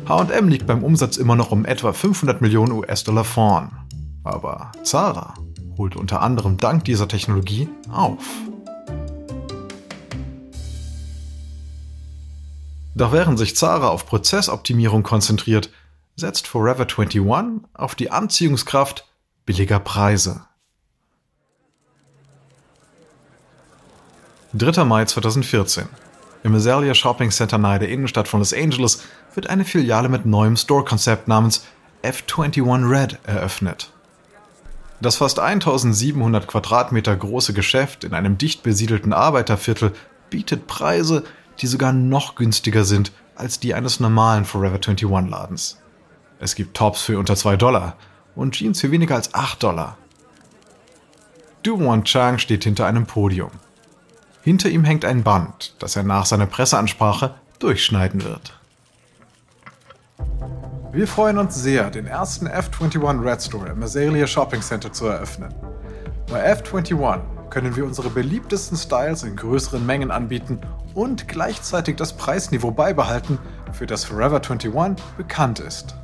HM 0.07 0.49
liegt 0.49 0.67
beim 0.67 0.83
Umsatz 0.83 1.17
immer 1.17 1.37
noch 1.37 1.51
um 1.51 1.65
etwa 1.65 1.93
500 1.93 2.41
Millionen 2.41 2.73
US-Dollar 2.73 3.25
vorn. 3.25 3.71
Aber 4.25 4.73
Zara 4.83 5.35
holt 5.79 5.97
unter 5.97 6.21
anderem 6.21 6.57
dank 6.57 6.85
dieser 6.85 7.09
Technologie 7.09 7.69
auf. 7.91 8.25
Doch 13.01 13.13
während 13.13 13.39
sich 13.39 13.57
Zara 13.57 13.89
auf 13.89 14.05
Prozessoptimierung 14.05 15.03
konzentriert, 15.03 15.71
setzt 16.17 16.47
Forever 16.47 16.83
21 16.83 17.67
auf 17.73 17.95
die 17.95 18.11
Anziehungskraft 18.11 19.09
billiger 19.47 19.81
Preise. 19.81 20.43
3. 24.53 24.85
Mai 24.85 25.07
2014. 25.07 25.89
Im 26.43 26.55
Azalea 26.55 26.93
Shopping 26.93 27.31
Center 27.31 27.57
nahe 27.57 27.79
der 27.79 27.89
Innenstadt 27.89 28.29
von 28.29 28.41
Los 28.41 28.53
Angeles 28.53 29.03
wird 29.35 29.49
eine 29.49 29.65
Filiale 29.65 30.11
mit 30.11 30.27
neuem 30.27 30.59
Store-Konzept 30.59 31.27
namens 31.27 31.65
F21 32.03 32.87
Red 32.87 33.19
eröffnet. 33.25 33.95
Das 35.01 35.17
fast 35.17 35.39
1700 35.39 36.47
Quadratmeter 36.47 37.17
große 37.17 37.55
Geschäft 37.55 38.05
in 38.05 38.13
einem 38.13 38.37
dicht 38.37 38.63
besiedelten 38.63 39.15
Arbeiterviertel 39.15 39.95
bietet 40.29 40.67
Preise, 40.67 41.25
die 41.59 41.67
sogar 41.67 41.93
noch 41.93 42.35
günstiger 42.35 42.85
sind 42.85 43.13
als 43.35 43.59
die 43.59 43.75
eines 43.75 44.01
normalen 44.01 44.45
Forever 44.45 44.77
21 44.77 45.31
Ladens. 45.31 45.79
Es 46.39 46.55
gibt 46.55 46.77
Tops 46.77 47.03
für 47.03 47.19
unter 47.19 47.37
2 47.37 47.57
Dollar 47.57 47.97
und 48.35 48.55
Jeans 48.55 48.81
für 48.81 48.91
weniger 48.91 49.15
als 49.15 49.35
8 49.35 49.63
Dollar. 49.63 49.97
Du 51.63 51.79
Won 51.79 52.05
Chang 52.05 52.39
steht 52.39 52.65
hinter 52.65 52.87
einem 52.87 53.07
Podium. 53.07 53.51
Hinter 54.43 54.71
ihm 54.71 54.85
hängt 54.85 55.05
ein 55.05 55.23
Band, 55.23 55.75
das 55.79 55.97
er 55.97 56.03
nach 56.03 56.25
seiner 56.25 56.47
Presseansprache 56.47 57.35
durchschneiden 57.59 58.25
wird. 58.25 58.59
Wir 60.93 61.07
freuen 61.07 61.39
uns 61.39 61.55
sehr, 61.55 61.91
den 61.91 62.07
ersten 62.07 62.49
F21 62.49 63.23
Red 63.23 63.43
Store 63.43 63.69
im 63.69 63.83
Azalea 63.83 64.27
Shopping 64.27 64.63
Center 64.63 64.93
zu 64.93 65.07
eröffnen. 65.07 65.55
Bei 66.31 66.53
F21 66.53 67.21
können 67.51 67.77
wir 67.77 67.85
unsere 67.85 68.09
beliebtesten 68.09 68.77
Styles 68.77 69.23
in 69.23 69.37
größeren 69.37 69.85
Mengen 69.85 70.11
anbieten 70.11 70.59
und 70.95 71.29
gleichzeitig 71.29 71.97
das 71.97 72.17
Preisniveau 72.17 72.71
beibehalten, 72.71 73.39
für 73.73 73.87
das 73.87 74.05
Forever 74.05 74.37
21 74.37 74.73
bekannt 75.17 75.61
ist. 75.61 75.95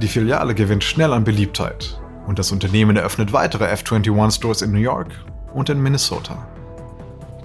Die 0.00 0.08
Filiale 0.08 0.54
gewinnt 0.54 0.84
schnell 0.84 1.12
an 1.12 1.24
Beliebtheit 1.24 1.98
und 2.26 2.38
das 2.38 2.52
Unternehmen 2.52 2.96
eröffnet 2.96 3.32
weitere 3.32 3.72
F21 3.72 4.34
Stores 4.34 4.62
in 4.62 4.72
New 4.72 4.78
York 4.78 5.12
und 5.52 5.68
in 5.68 5.82
Minnesota. 5.82 6.46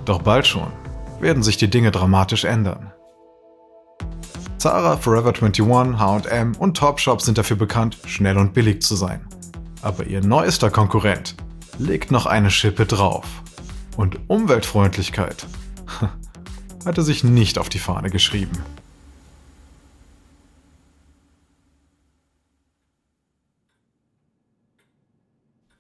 Doch 0.06 0.22
bald 0.22 0.48
schon 0.48 0.72
werden 1.20 1.44
sich 1.44 1.58
die 1.58 1.70
Dinge 1.70 1.92
dramatisch 1.92 2.46
ändern. 2.46 2.92
Zara, 4.58 4.98
Forever 4.98 5.30
21, 5.30 5.66
HM 5.66 6.56
und 6.58 6.76
Topshop 6.76 7.22
sind 7.22 7.38
dafür 7.38 7.56
bekannt, 7.56 7.98
schnell 8.06 8.38
und 8.38 8.54
billig 8.54 8.82
zu 8.82 8.96
sein. 8.96 9.26
Aber 9.82 10.06
ihr 10.06 10.22
neuester 10.22 10.70
Konkurrent 10.70 11.36
legt 11.78 12.12
noch 12.12 12.26
eine 12.26 12.52
Schippe 12.52 12.86
drauf. 12.86 13.26
Und 14.00 14.18
Umweltfreundlichkeit 14.30 15.46
hat 16.86 16.98
er 16.98 17.04
sich 17.04 17.26
nicht 17.26 17.58
auf 17.58 17.68
die 17.68 17.80
Fahne 17.80 18.10
geschrieben. 18.10 18.54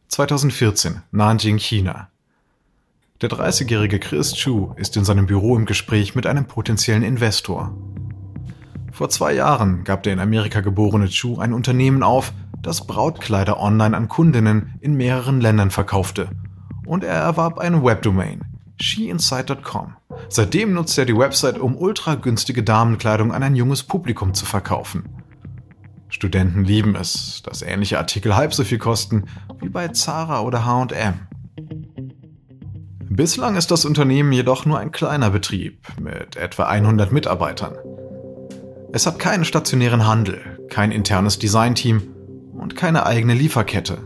2014, 0.09 1.01
Nanjing, 1.11 1.59
China. 1.59 2.09
Der 3.21 3.29
30-jährige 3.29 3.99
Chris 3.99 4.33
Chu 4.33 4.73
ist 4.75 4.97
in 4.97 5.05
seinem 5.05 5.25
Büro 5.25 5.55
im 5.55 5.65
Gespräch 5.65 6.13
mit 6.13 6.27
einem 6.27 6.43
potenziellen 6.43 7.03
Investor. 7.03 7.73
Vor 8.91 9.07
zwei 9.09 9.31
Jahren 9.31 9.85
gab 9.85 10.03
der 10.03 10.11
in 10.11 10.19
Amerika 10.19 10.59
geborene 10.59 11.07
Chu 11.07 11.39
ein 11.39 11.53
Unternehmen 11.53 12.03
auf, 12.03 12.33
das 12.61 12.85
Brautkleider 12.85 13.61
online 13.61 13.95
an 13.95 14.09
Kundinnen 14.09 14.73
in 14.81 14.95
mehreren 14.95 15.39
Ländern 15.39 15.71
verkaufte. 15.71 16.27
Und 16.89 17.03
er 17.03 17.13
erwarb 17.13 17.59
eine 17.59 17.83
Webdomain, 17.83 18.41
sheinside.com. 18.81 19.95
Seitdem 20.27 20.73
nutzt 20.73 20.97
er 20.97 21.05
die 21.05 21.15
Website, 21.15 21.59
um 21.59 21.77
ultra 21.77 22.15
günstige 22.15 22.63
Damenkleidung 22.63 23.31
an 23.31 23.43
ein 23.43 23.55
junges 23.55 23.83
Publikum 23.83 24.33
zu 24.33 24.47
verkaufen. 24.47 25.03
Studenten 26.09 26.63
lieben 26.63 26.95
es, 26.95 27.43
dass 27.43 27.61
ähnliche 27.61 27.99
Artikel 27.99 28.35
halb 28.35 28.55
so 28.55 28.63
viel 28.63 28.79
kosten 28.79 29.25
wie 29.61 29.69
bei 29.69 29.89
Zara 29.89 30.41
oder 30.41 30.65
HM. 30.65 31.27
Bislang 33.07 33.55
ist 33.55 33.69
das 33.69 33.85
Unternehmen 33.85 34.31
jedoch 34.31 34.65
nur 34.65 34.79
ein 34.79 34.91
kleiner 34.91 35.29
Betrieb 35.29 35.85
mit 36.01 36.37
etwa 36.37 36.63
100 36.63 37.11
Mitarbeitern. 37.11 37.75
Es 38.93 39.05
hat 39.05 39.19
keinen 39.19 39.45
stationären 39.45 40.07
Handel, 40.07 40.41
kein 40.71 40.91
internes 40.91 41.37
Designteam 41.37 42.01
und 42.57 42.75
keine 42.75 43.05
eigene 43.05 43.35
Lieferkette. 43.35 43.99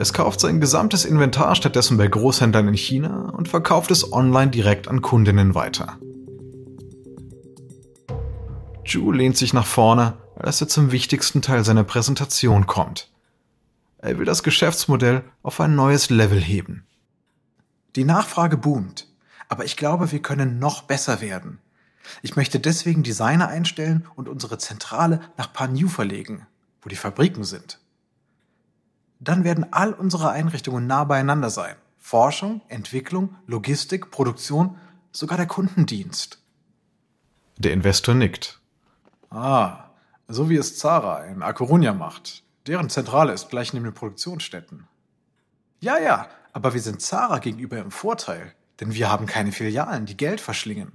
Es 0.00 0.14
kauft 0.14 0.40
sein 0.40 0.62
gesamtes 0.62 1.04
Inventar 1.04 1.54
stattdessen 1.54 1.98
bei 1.98 2.08
Großhändlern 2.08 2.68
in 2.68 2.74
China 2.74 3.28
und 3.36 3.48
verkauft 3.48 3.90
es 3.90 4.14
online 4.14 4.50
direkt 4.50 4.88
an 4.88 5.02
Kundinnen 5.02 5.54
weiter. 5.54 5.98
Ju 8.86 9.12
lehnt 9.12 9.36
sich 9.36 9.52
nach 9.52 9.66
vorne 9.66 10.16
als 10.36 10.58
er 10.62 10.68
zum 10.68 10.90
wichtigsten 10.90 11.42
Teil 11.42 11.66
seiner 11.66 11.84
Präsentation 11.84 12.66
kommt. 12.66 13.10
Er 13.98 14.18
will 14.18 14.24
das 14.24 14.42
Geschäftsmodell 14.42 15.22
auf 15.42 15.60
ein 15.60 15.74
neues 15.74 16.08
Level 16.08 16.40
heben. 16.40 16.86
Die 17.94 18.04
Nachfrage 18.04 18.56
boomt, 18.56 19.06
aber 19.50 19.66
ich 19.66 19.76
glaube, 19.76 20.12
wir 20.12 20.22
können 20.22 20.58
noch 20.58 20.80
besser 20.80 21.20
werden. 21.20 21.58
Ich 22.22 22.36
möchte 22.36 22.58
deswegen 22.58 23.02
Designer 23.02 23.48
einstellen 23.48 24.06
und 24.16 24.30
unsere 24.30 24.56
Zentrale 24.56 25.20
nach 25.36 25.52
Panyu 25.52 25.88
verlegen, 25.88 26.46
wo 26.80 26.88
die 26.88 26.96
Fabriken 26.96 27.44
sind. 27.44 27.79
Dann 29.20 29.44
werden 29.44 29.72
all 29.72 29.92
unsere 29.92 30.30
Einrichtungen 30.30 30.86
nah 30.86 31.04
beieinander 31.04 31.50
sein. 31.50 31.76
Forschung, 31.98 32.62
Entwicklung, 32.68 33.36
Logistik, 33.46 34.10
Produktion, 34.10 34.78
sogar 35.12 35.36
der 35.36 35.46
Kundendienst. 35.46 36.42
Der 37.58 37.72
Investor 37.74 38.14
nickt. 38.14 38.58
Ah, 39.28 39.90
so 40.26 40.48
wie 40.48 40.56
es 40.56 40.78
Zara 40.78 41.24
in 41.26 41.42
A 41.42 41.50
Coruña 41.50 41.92
macht. 41.92 42.42
Deren 42.66 42.88
Zentrale 42.88 43.32
ist 43.32 43.50
gleich 43.50 43.74
neben 43.74 43.84
den 43.84 43.94
Produktionsstätten. 43.94 44.86
Ja, 45.80 45.98
ja, 45.98 46.28
aber 46.52 46.72
wir 46.72 46.80
sind 46.80 47.02
Zara 47.02 47.38
gegenüber 47.38 47.78
im 47.78 47.90
Vorteil, 47.90 48.54
denn 48.80 48.94
wir 48.94 49.10
haben 49.10 49.26
keine 49.26 49.52
Filialen, 49.52 50.06
die 50.06 50.16
Geld 50.16 50.40
verschlingen. 50.40 50.92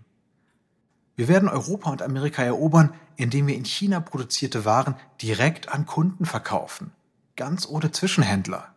Wir 1.16 1.28
werden 1.28 1.48
Europa 1.48 1.92
und 1.92 2.02
Amerika 2.02 2.44
erobern, 2.44 2.94
indem 3.16 3.48
wir 3.48 3.56
in 3.56 3.66
China 3.66 4.00
produzierte 4.00 4.66
Waren 4.66 4.96
direkt 5.22 5.70
an 5.70 5.86
Kunden 5.86 6.26
verkaufen. 6.26 6.92
Ganz 7.36 7.68
ohne 7.68 7.92
Zwischenhändler. 7.92 8.74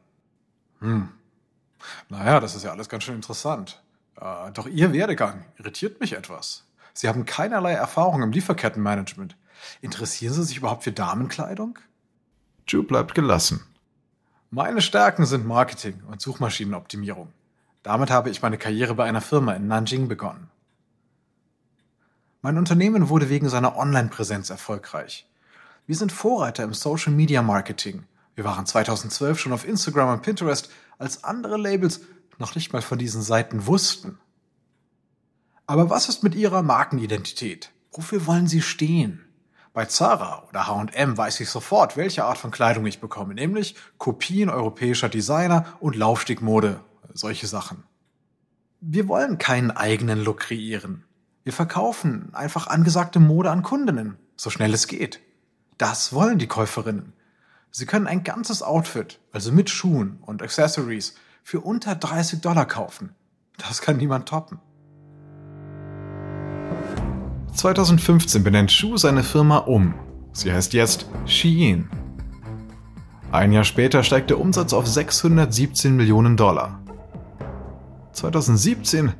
Hm. 0.81 1.09
Naja, 2.09 2.41
das 2.41 2.55
ist 2.55 2.65
ja 2.65 2.73
alles 2.73 2.89
ganz 2.89 3.05
schön 3.05 3.15
interessant. 3.15 3.83
Äh, 4.21 4.51
doch 4.53 4.67
Ihr 4.67 4.93
Werdegang 4.93 5.45
irritiert 5.59 6.01
mich 6.01 6.15
etwas. 6.15 6.65
Sie 6.93 7.09
haben 7.09 7.25
keinerlei 7.25 7.73
Erfahrung 7.73 8.23
im 8.23 8.33
Lieferkettenmanagement. 8.33 9.37
Interessieren 9.81 10.35
Sie 10.35 10.43
sich 10.43 10.57
überhaupt 10.57 10.85
für 10.85 10.93
Damenkleidung? 10.93 11.79
Ju 12.67 12.83
bleibt 12.83 13.15
gelassen. 13.15 13.65
Meine 14.51 14.83
Stärken 14.83 15.27
sind 15.27 15.47
Marketing 15.47 16.03
und 16.09 16.21
Suchmaschinenoptimierung. 16.21 17.33
Damit 17.83 18.11
habe 18.11 18.31
ich 18.31 18.43
meine 18.43 18.59
Karriere 18.59 18.95
bei 18.95 19.05
einer 19.05 19.21
Firma 19.21 19.53
in 19.53 19.69
Nanjing 19.69 20.09
begonnen. 20.09 20.51
Mein 22.43 22.59
Unternehmen 22.59 23.09
wurde 23.09 23.29
wegen 23.29 23.49
seiner 23.49 23.77
Online-Präsenz 23.77 24.51
erfolgreich. 24.51 25.29
Wir 25.87 25.97
sind 25.97 26.13
Vorreiter 26.13 26.65
im 26.65 26.75
Social 26.75 27.13
Media 27.13 27.43
Marketing. 27.43 28.05
Wir 28.39 28.45
waren 28.45 28.67
2012 28.67 29.41
schon 29.41 29.53
auf 29.53 29.67
Instagram 29.67 30.11
und 30.11 30.23
Pinterest, 30.23 30.71
als 30.97 31.25
andere 31.25 31.57
Labels 31.57 32.03
noch 32.39 32.55
nicht 32.55 32.73
mal 32.73 32.83
von 32.83 32.97
diesen 32.97 33.21
Seiten 33.21 33.67
wussten. 33.67 34.21
Aber 35.67 35.91
was 35.91 36.09
ist 36.09 36.23
mit 36.23 36.37
ihrer 36.37 36.63
Markenidentität? 36.63 37.73
Wofür 37.91 38.27
wollen 38.27 38.47
sie 38.47 38.63
stehen? 38.63 39.25
Bei 39.73 39.87
Zara 39.87 40.45
oder 40.49 40.69
H&M 40.69 41.19
weiß 41.19 41.41
ich 41.41 41.51
sofort, 41.51 41.97
welche 41.97 42.27
Art 42.27 42.39
von 42.39 42.53
Kleidung 42.53 42.87
ich 42.87 43.01
bekomme, 43.01 43.35
nämlich 43.35 43.75
Kopien 43.99 44.51
europäischer 44.51 45.09
Designer 45.09 45.67
und 45.81 45.97
Laufstegmode, 45.97 46.79
solche 47.13 47.49
Sachen. 47.49 47.83
Wir 48.81 49.09
wollen 49.09 49.39
keinen 49.39 49.73
eigenen 49.73 50.23
Look 50.23 50.39
kreieren. 50.39 51.03
Wir 51.43 51.53
verkaufen 51.53 52.33
einfach 52.37 52.69
angesagte 52.69 53.19
Mode 53.19 53.51
an 53.51 53.65
Kundinnen, 53.65 54.17
so 54.37 54.49
schnell 54.49 54.73
es 54.75 54.87
geht. 54.87 55.19
Das 55.77 56.13
wollen 56.13 56.39
die 56.39 56.47
Käuferinnen. 56.47 57.15
Sie 57.71 57.87
können 57.87 58.07
ein 58.07 58.25
ganzes 58.25 58.63
Outfit, 58.63 59.21
also 59.33 59.53
mit 59.53 59.71
Schuhen 59.71 60.19
und 60.23 60.43
Accessories, 60.43 61.15
für 61.43 61.61
unter 61.61 61.95
30 61.95 62.41
Dollar 62.41 62.67
kaufen. 62.67 63.15
Das 63.57 63.81
kann 63.83 63.97
niemand 63.97 64.29
toppen. 64.29 64.59
2015 67.55 68.45
benennt 68.45 68.71
Shu 68.71 68.97
seine 68.97 69.25
Firma 69.25 69.59
um. 69.59 69.95
Sie 70.33 70.53
heißt 70.53 70.73
jetzt 70.73 71.07
Shein. 71.27 71.91
Ein 73.33 73.53
Jahr 73.53 73.65
später 73.65 74.03
steigt 74.03 74.31
der 74.31 74.41
Umsatz 74.41 74.73
auf 74.73 74.87
617 74.87 75.97
Millionen 75.97 76.37
Dollar. 76.37 76.81
2017 78.13 79.13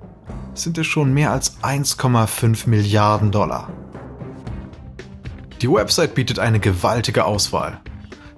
sind 0.55 0.79
es 0.79 0.87
schon 0.87 1.13
mehr 1.13 1.33
als 1.33 1.63
1,5 1.63 2.69
Milliarden 2.69 3.31
Dollar. 3.31 3.71
Die 5.61 5.71
Website 5.71 6.15
bietet 6.15 6.39
eine 6.39 6.61
gewaltige 6.61 7.25
Auswahl. 7.25 7.81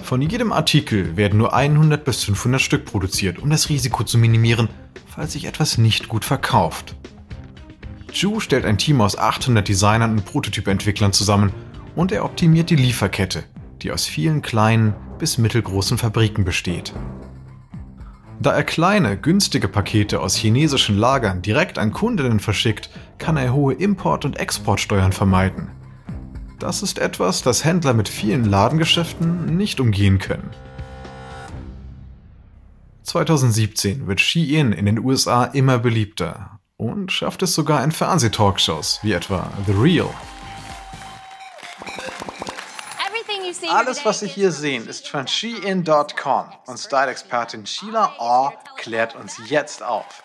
Von 0.02 0.22
jedem 0.22 0.52
Artikel 0.52 1.16
werden 1.16 1.38
nur 1.38 1.54
100 1.54 2.04
bis 2.04 2.24
500 2.24 2.60
Stück 2.60 2.84
produziert, 2.84 3.38
um 3.38 3.50
das 3.50 3.68
Risiko 3.68 4.02
zu 4.02 4.18
minimieren, 4.18 4.68
falls 5.06 5.32
sich 5.32 5.44
etwas 5.44 5.78
nicht 5.78 6.08
gut 6.08 6.24
verkauft. 6.24 6.96
Ju 8.12 8.40
stellt 8.40 8.64
ein 8.64 8.78
Team 8.78 9.00
aus 9.00 9.16
800 9.16 9.68
Designern 9.68 10.12
und 10.12 10.24
Prototypentwicklern 10.24 11.12
zusammen 11.12 11.52
und 11.94 12.12
er 12.12 12.24
optimiert 12.24 12.70
die 12.70 12.76
Lieferkette, 12.76 13.44
die 13.82 13.92
aus 13.92 14.06
vielen 14.06 14.42
kleinen 14.42 14.94
bis 15.18 15.38
mittelgroßen 15.38 15.98
Fabriken 15.98 16.44
besteht. 16.44 16.92
Da 18.40 18.52
er 18.52 18.64
kleine, 18.64 19.18
günstige 19.18 19.68
Pakete 19.68 20.20
aus 20.20 20.34
chinesischen 20.34 20.96
Lagern 20.96 21.42
direkt 21.42 21.78
an 21.78 21.92
Kundinnen 21.92 22.40
verschickt, 22.40 22.88
kann 23.18 23.36
er 23.36 23.52
hohe 23.52 23.74
Import- 23.74 24.24
und 24.24 24.40
Exportsteuern 24.40 25.12
vermeiden. 25.12 25.68
Das 26.60 26.82
ist 26.82 26.98
etwas, 26.98 27.42
das 27.42 27.64
Händler 27.64 27.94
mit 27.94 28.10
vielen 28.10 28.44
Ladengeschäften 28.44 29.56
nicht 29.56 29.80
umgehen 29.80 30.18
können. 30.18 30.50
2017 33.02 34.06
wird 34.06 34.20
Shein 34.20 34.72
in 34.72 34.84
den 34.84 34.98
USA 34.98 35.44
immer 35.44 35.78
beliebter 35.78 36.60
und 36.76 37.10
schafft 37.10 37.42
es 37.42 37.54
sogar 37.54 37.82
in 37.82 37.92
Fernsehtalkshows 37.92 39.00
wie 39.02 39.12
etwa 39.12 39.50
The 39.66 39.72
Real. 39.72 40.10
Alles, 43.70 44.04
was 44.04 44.20
Sie 44.20 44.28
hier 44.28 44.52
sehen, 44.52 44.86
ist 44.86 45.08
von 45.08 45.26
Shein.com 45.26 46.52
und 46.66 46.78
Style-Expertin 46.78 47.64
Sheila 47.64 48.12
Orr 48.18 48.52
klärt 48.76 49.16
uns 49.16 49.40
jetzt 49.48 49.82
auf. 49.82 50.22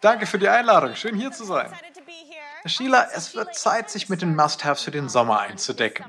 Danke 0.00 0.26
für 0.26 0.38
die 0.38 0.48
Einladung, 0.48 0.94
schön 0.94 1.16
hier 1.16 1.32
zu 1.32 1.44
sein. 1.44 1.70
Sheila, 2.66 3.08
es 3.14 3.34
wird 3.34 3.54
Zeit, 3.54 3.90
sich 3.90 4.08
mit 4.08 4.22
den 4.22 4.36
Must-Haves 4.36 4.82
für 4.82 4.90
den 4.90 5.08
Sommer 5.08 5.40
einzudecken. 5.40 6.04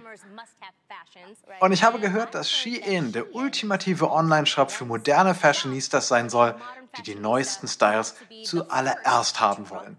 Und 1.60 1.72
ich 1.72 1.84
habe 1.84 2.00
gehört, 2.00 2.36
dass 2.36 2.52
Shein 2.52 3.12
der 3.12 3.34
ultimative 3.34 4.12
Online-Shop 4.12 4.72
für 4.72 4.86
moderne 4.86 5.36
Fashionistas 5.36 6.08
sein 6.08 6.30
soll, 6.30 6.56
die 6.98 7.04
die 7.04 7.16
neuesten 7.16 7.68
Styles 7.68 8.16
zuallererst 8.44 9.40
haben 9.40 9.70
wollen. 9.70 9.98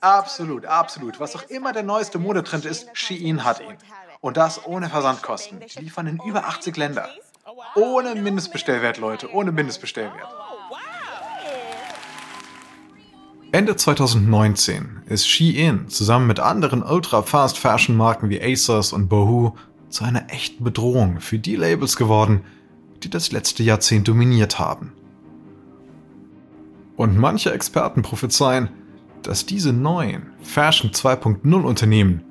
Absolut, 0.00 0.66
absolut. 0.66 1.20
Was 1.20 1.34
auch 1.34 1.42
immer 1.44 1.72
der 1.72 1.82
neueste 1.82 2.18
Modetrend 2.18 2.64
ist, 2.64 2.88
Shein 2.92 3.44
hat 3.44 3.60
ihn. 3.60 3.76
Und 4.20 4.36
das 4.36 4.66
ohne 4.66 4.90
Versandkosten. 4.90 5.60
Die 5.60 5.80
liefern 5.80 6.06
in 6.06 6.20
über 6.24 6.44
80 6.46 6.76
Länder. 6.76 7.08
Ohne 7.74 8.14
Mindestbestellwert, 8.14 8.98
Leute, 8.98 9.32
ohne 9.32 9.52
Mindestbestellwert. 9.52 10.28
Ende 13.50 13.76
2019 13.76 15.04
ist 15.06 15.26
Shein 15.26 15.88
zusammen 15.88 16.26
mit 16.26 16.38
anderen 16.38 16.82
Ultra-Fast-Fashion-Marken 16.82 18.28
wie 18.28 18.42
ASOS 18.42 18.92
und 18.92 19.08
Boohoo 19.08 19.54
zu 19.88 20.04
einer 20.04 20.30
echten 20.30 20.64
Bedrohung 20.64 21.20
für 21.20 21.38
die 21.38 21.56
Labels 21.56 21.96
geworden, 21.96 22.42
die 23.02 23.08
das 23.08 23.32
letzte 23.32 23.62
Jahrzehnt 23.62 24.06
dominiert 24.06 24.58
haben. 24.58 24.92
Und 26.96 27.16
manche 27.16 27.50
Experten 27.50 28.02
prophezeien, 28.02 28.68
dass 29.22 29.46
diese 29.46 29.72
neuen 29.72 30.26
Fashion 30.42 30.90
2.0 30.90 31.62
Unternehmen 31.62 32.24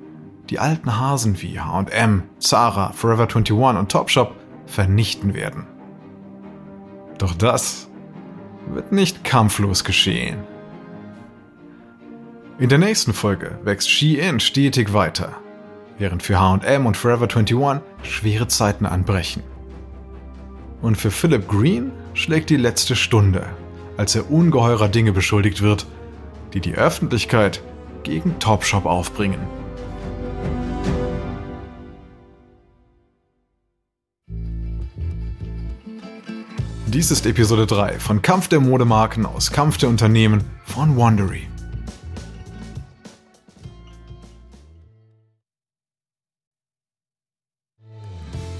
die 0.50 0.60
alten 0.60 1.00
Hasen 1.00 1.42
wie 1.42 1.58
H&M, 1.58 2.22
Zara, 2.38 2.92
Forever 2.92 3.24
21 3.24 3.52
und 3.76 3.90
Topshop 3.90 4.36
vernichten 4.66 5.34
werden. 5.34 5.66
Doch 7.18 7.34
das 7.34 7.88
wird 8.72 8.92
nicht 8.92 9.24
kampflos 9.24 9.82
geschehen. 9.82 10.38
In 12.60 12.68
der 12.68 12.78
nächsten 12.78 13.12
Folge 13.12 13.56
wächst 13.62 13.88
Shein 13.88 14.40
stetig 14.40 14.92
weiter, 14.92 15.36
während 15.96 16.24
für 16.24 16.40
H&M 16.40 16.86
und 16.86 16.96
Forever 16.96 17.28
21 17.32 17.84
schwere 18.02 18.48
Zeiten 18.48 18.84
anbrechen. 18.84 19.44
Und 20.82 20.96
für 20.96 21.12
Philip 21.12 21.46
Green 21.46 21.92
schlägt 22.14 22.50
die 22.50 22.56
letzte 22.56 22.96
Stunde, 22.96 23.46
als 23.96 24.16
er 24.16 24.28
ungeheurer 24.28 24.88
Dinge 24.88 25.12
beschuldigt 25.12 25.62
wird, 25.62 25.86
die 26.52 26.58
die 26.58 26.74
Öffentlichkeit 26.74 27.62
gegen 28.02 28.40
Topshop 28.40 28.86
aufbringen. 28.86 29.38
Dies 36.88 37.12
ist 37.12 37.24
Episode 37.24 37.66
3 37.66 38.00
von 38.00 38.20
Kampf 38.20 38.48
der 38.48 38.58
Modemarken 38.58 39.26
aus 39.26 39.52
Kampf 39.52 39.78
der 39.78 39.90
Unternehmen 39.90 40.42
von 40.64 40.96
Wandery. 40.96 41.46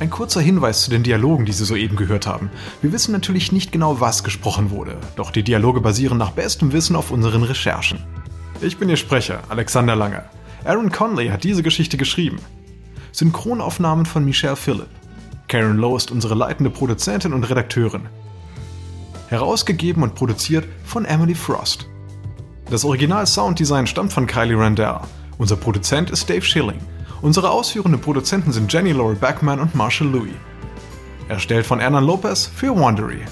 Ein 0.01 0.11
kurzer 0.11 0.41
Hinweis 0.41 0.85
zu 0.85 0.91
den 0.91 1.03
Dialogen, 1.03 1.45
die 1.45 1.53
Sie 1.53 1.65
soeben 1.65 1.97
gehört 1.97 2.27
haben. 2.27 2.51
Wir 2.83 2.93
wissen 2.93 3.11
natürlich 3.11 3.51
nicht 3.51 3.73
genau, 3.73 4.01
was 4.01 4.23
gesprochen 4.23 4.71
wurde, 4.71 4.97
doch 5.17 5.33
die 5.33 5.43
Dialoge 5.43 5.81
basieren 5.81 6.19
nach 6.19 6.31
bestem 6.31 6.73
Wissen 6.73 6.95
auf 6.95 7.11
unseren 7.11 7.43
Recherchen. 7.43 7.99
Ich 8.61 8.77
bin 8.77 8.89
Ihr 8.89 8.97
Sprecher, 8.97 9.41
Alexander 9.49 9.97
Langer. 9.97 10.25
Aaron 10.65 10.93
Conley 10.93 11.29
hat 11.29 11.43
diese 11.43 11.65
Geschichte 11.65 11.97
geschrieben. 11.97 12.39
Synchronaufnahmen 13.11 14.07
von 14.07 14.25
Michelle 14.25 14.55
Phillip. 14.55 14.89
Karen 15.49 15.79
Lowe 15.79 15.97
ist 15.97 16.13
unsere 16.13 16.37
leitende 16.37 16.71
Produzentin 16.71 17.33
und 17.33 17.49
Redakteurin. 17.51 18.03
Herausgegeben 19.29 20.05
und 20.05 20.15
produziert 20.15 20.65
von 20.85 21.07
Emily 21.07 21.35
Frost. 21.35 21.89
Das 22.71 22.85
Original-Sounddesign 22.85 23.89
stammt 23.89 24.13
von 24.13 24.29
Kylie 24.29 24.59
Randall. 24.59 25.01
Unser 25.39 25.57
Produzent 25.57 26.11
ist 26.11 26.31
Dave 26.31 26.43
Schilling. 26.43 26.79
Unsere 27.21 27.51
ausführenden 27.51 28.01
Produzenten 28.01 28.53
sind 28.53 28.73
Jenny 28.73 28.93
Laurie 28.93 29.17
Backman 29.17 29.59
und 29.59 29.75
Marshall 29.75 30.09
Louis. 30.09 30.35
Erstellt 31.29 31.67
von 31.67 31.81
Ernan 31.81 32.05
Lopez 32.05 32.47
für 32.47 32.75
Wandery. 32.75 33.23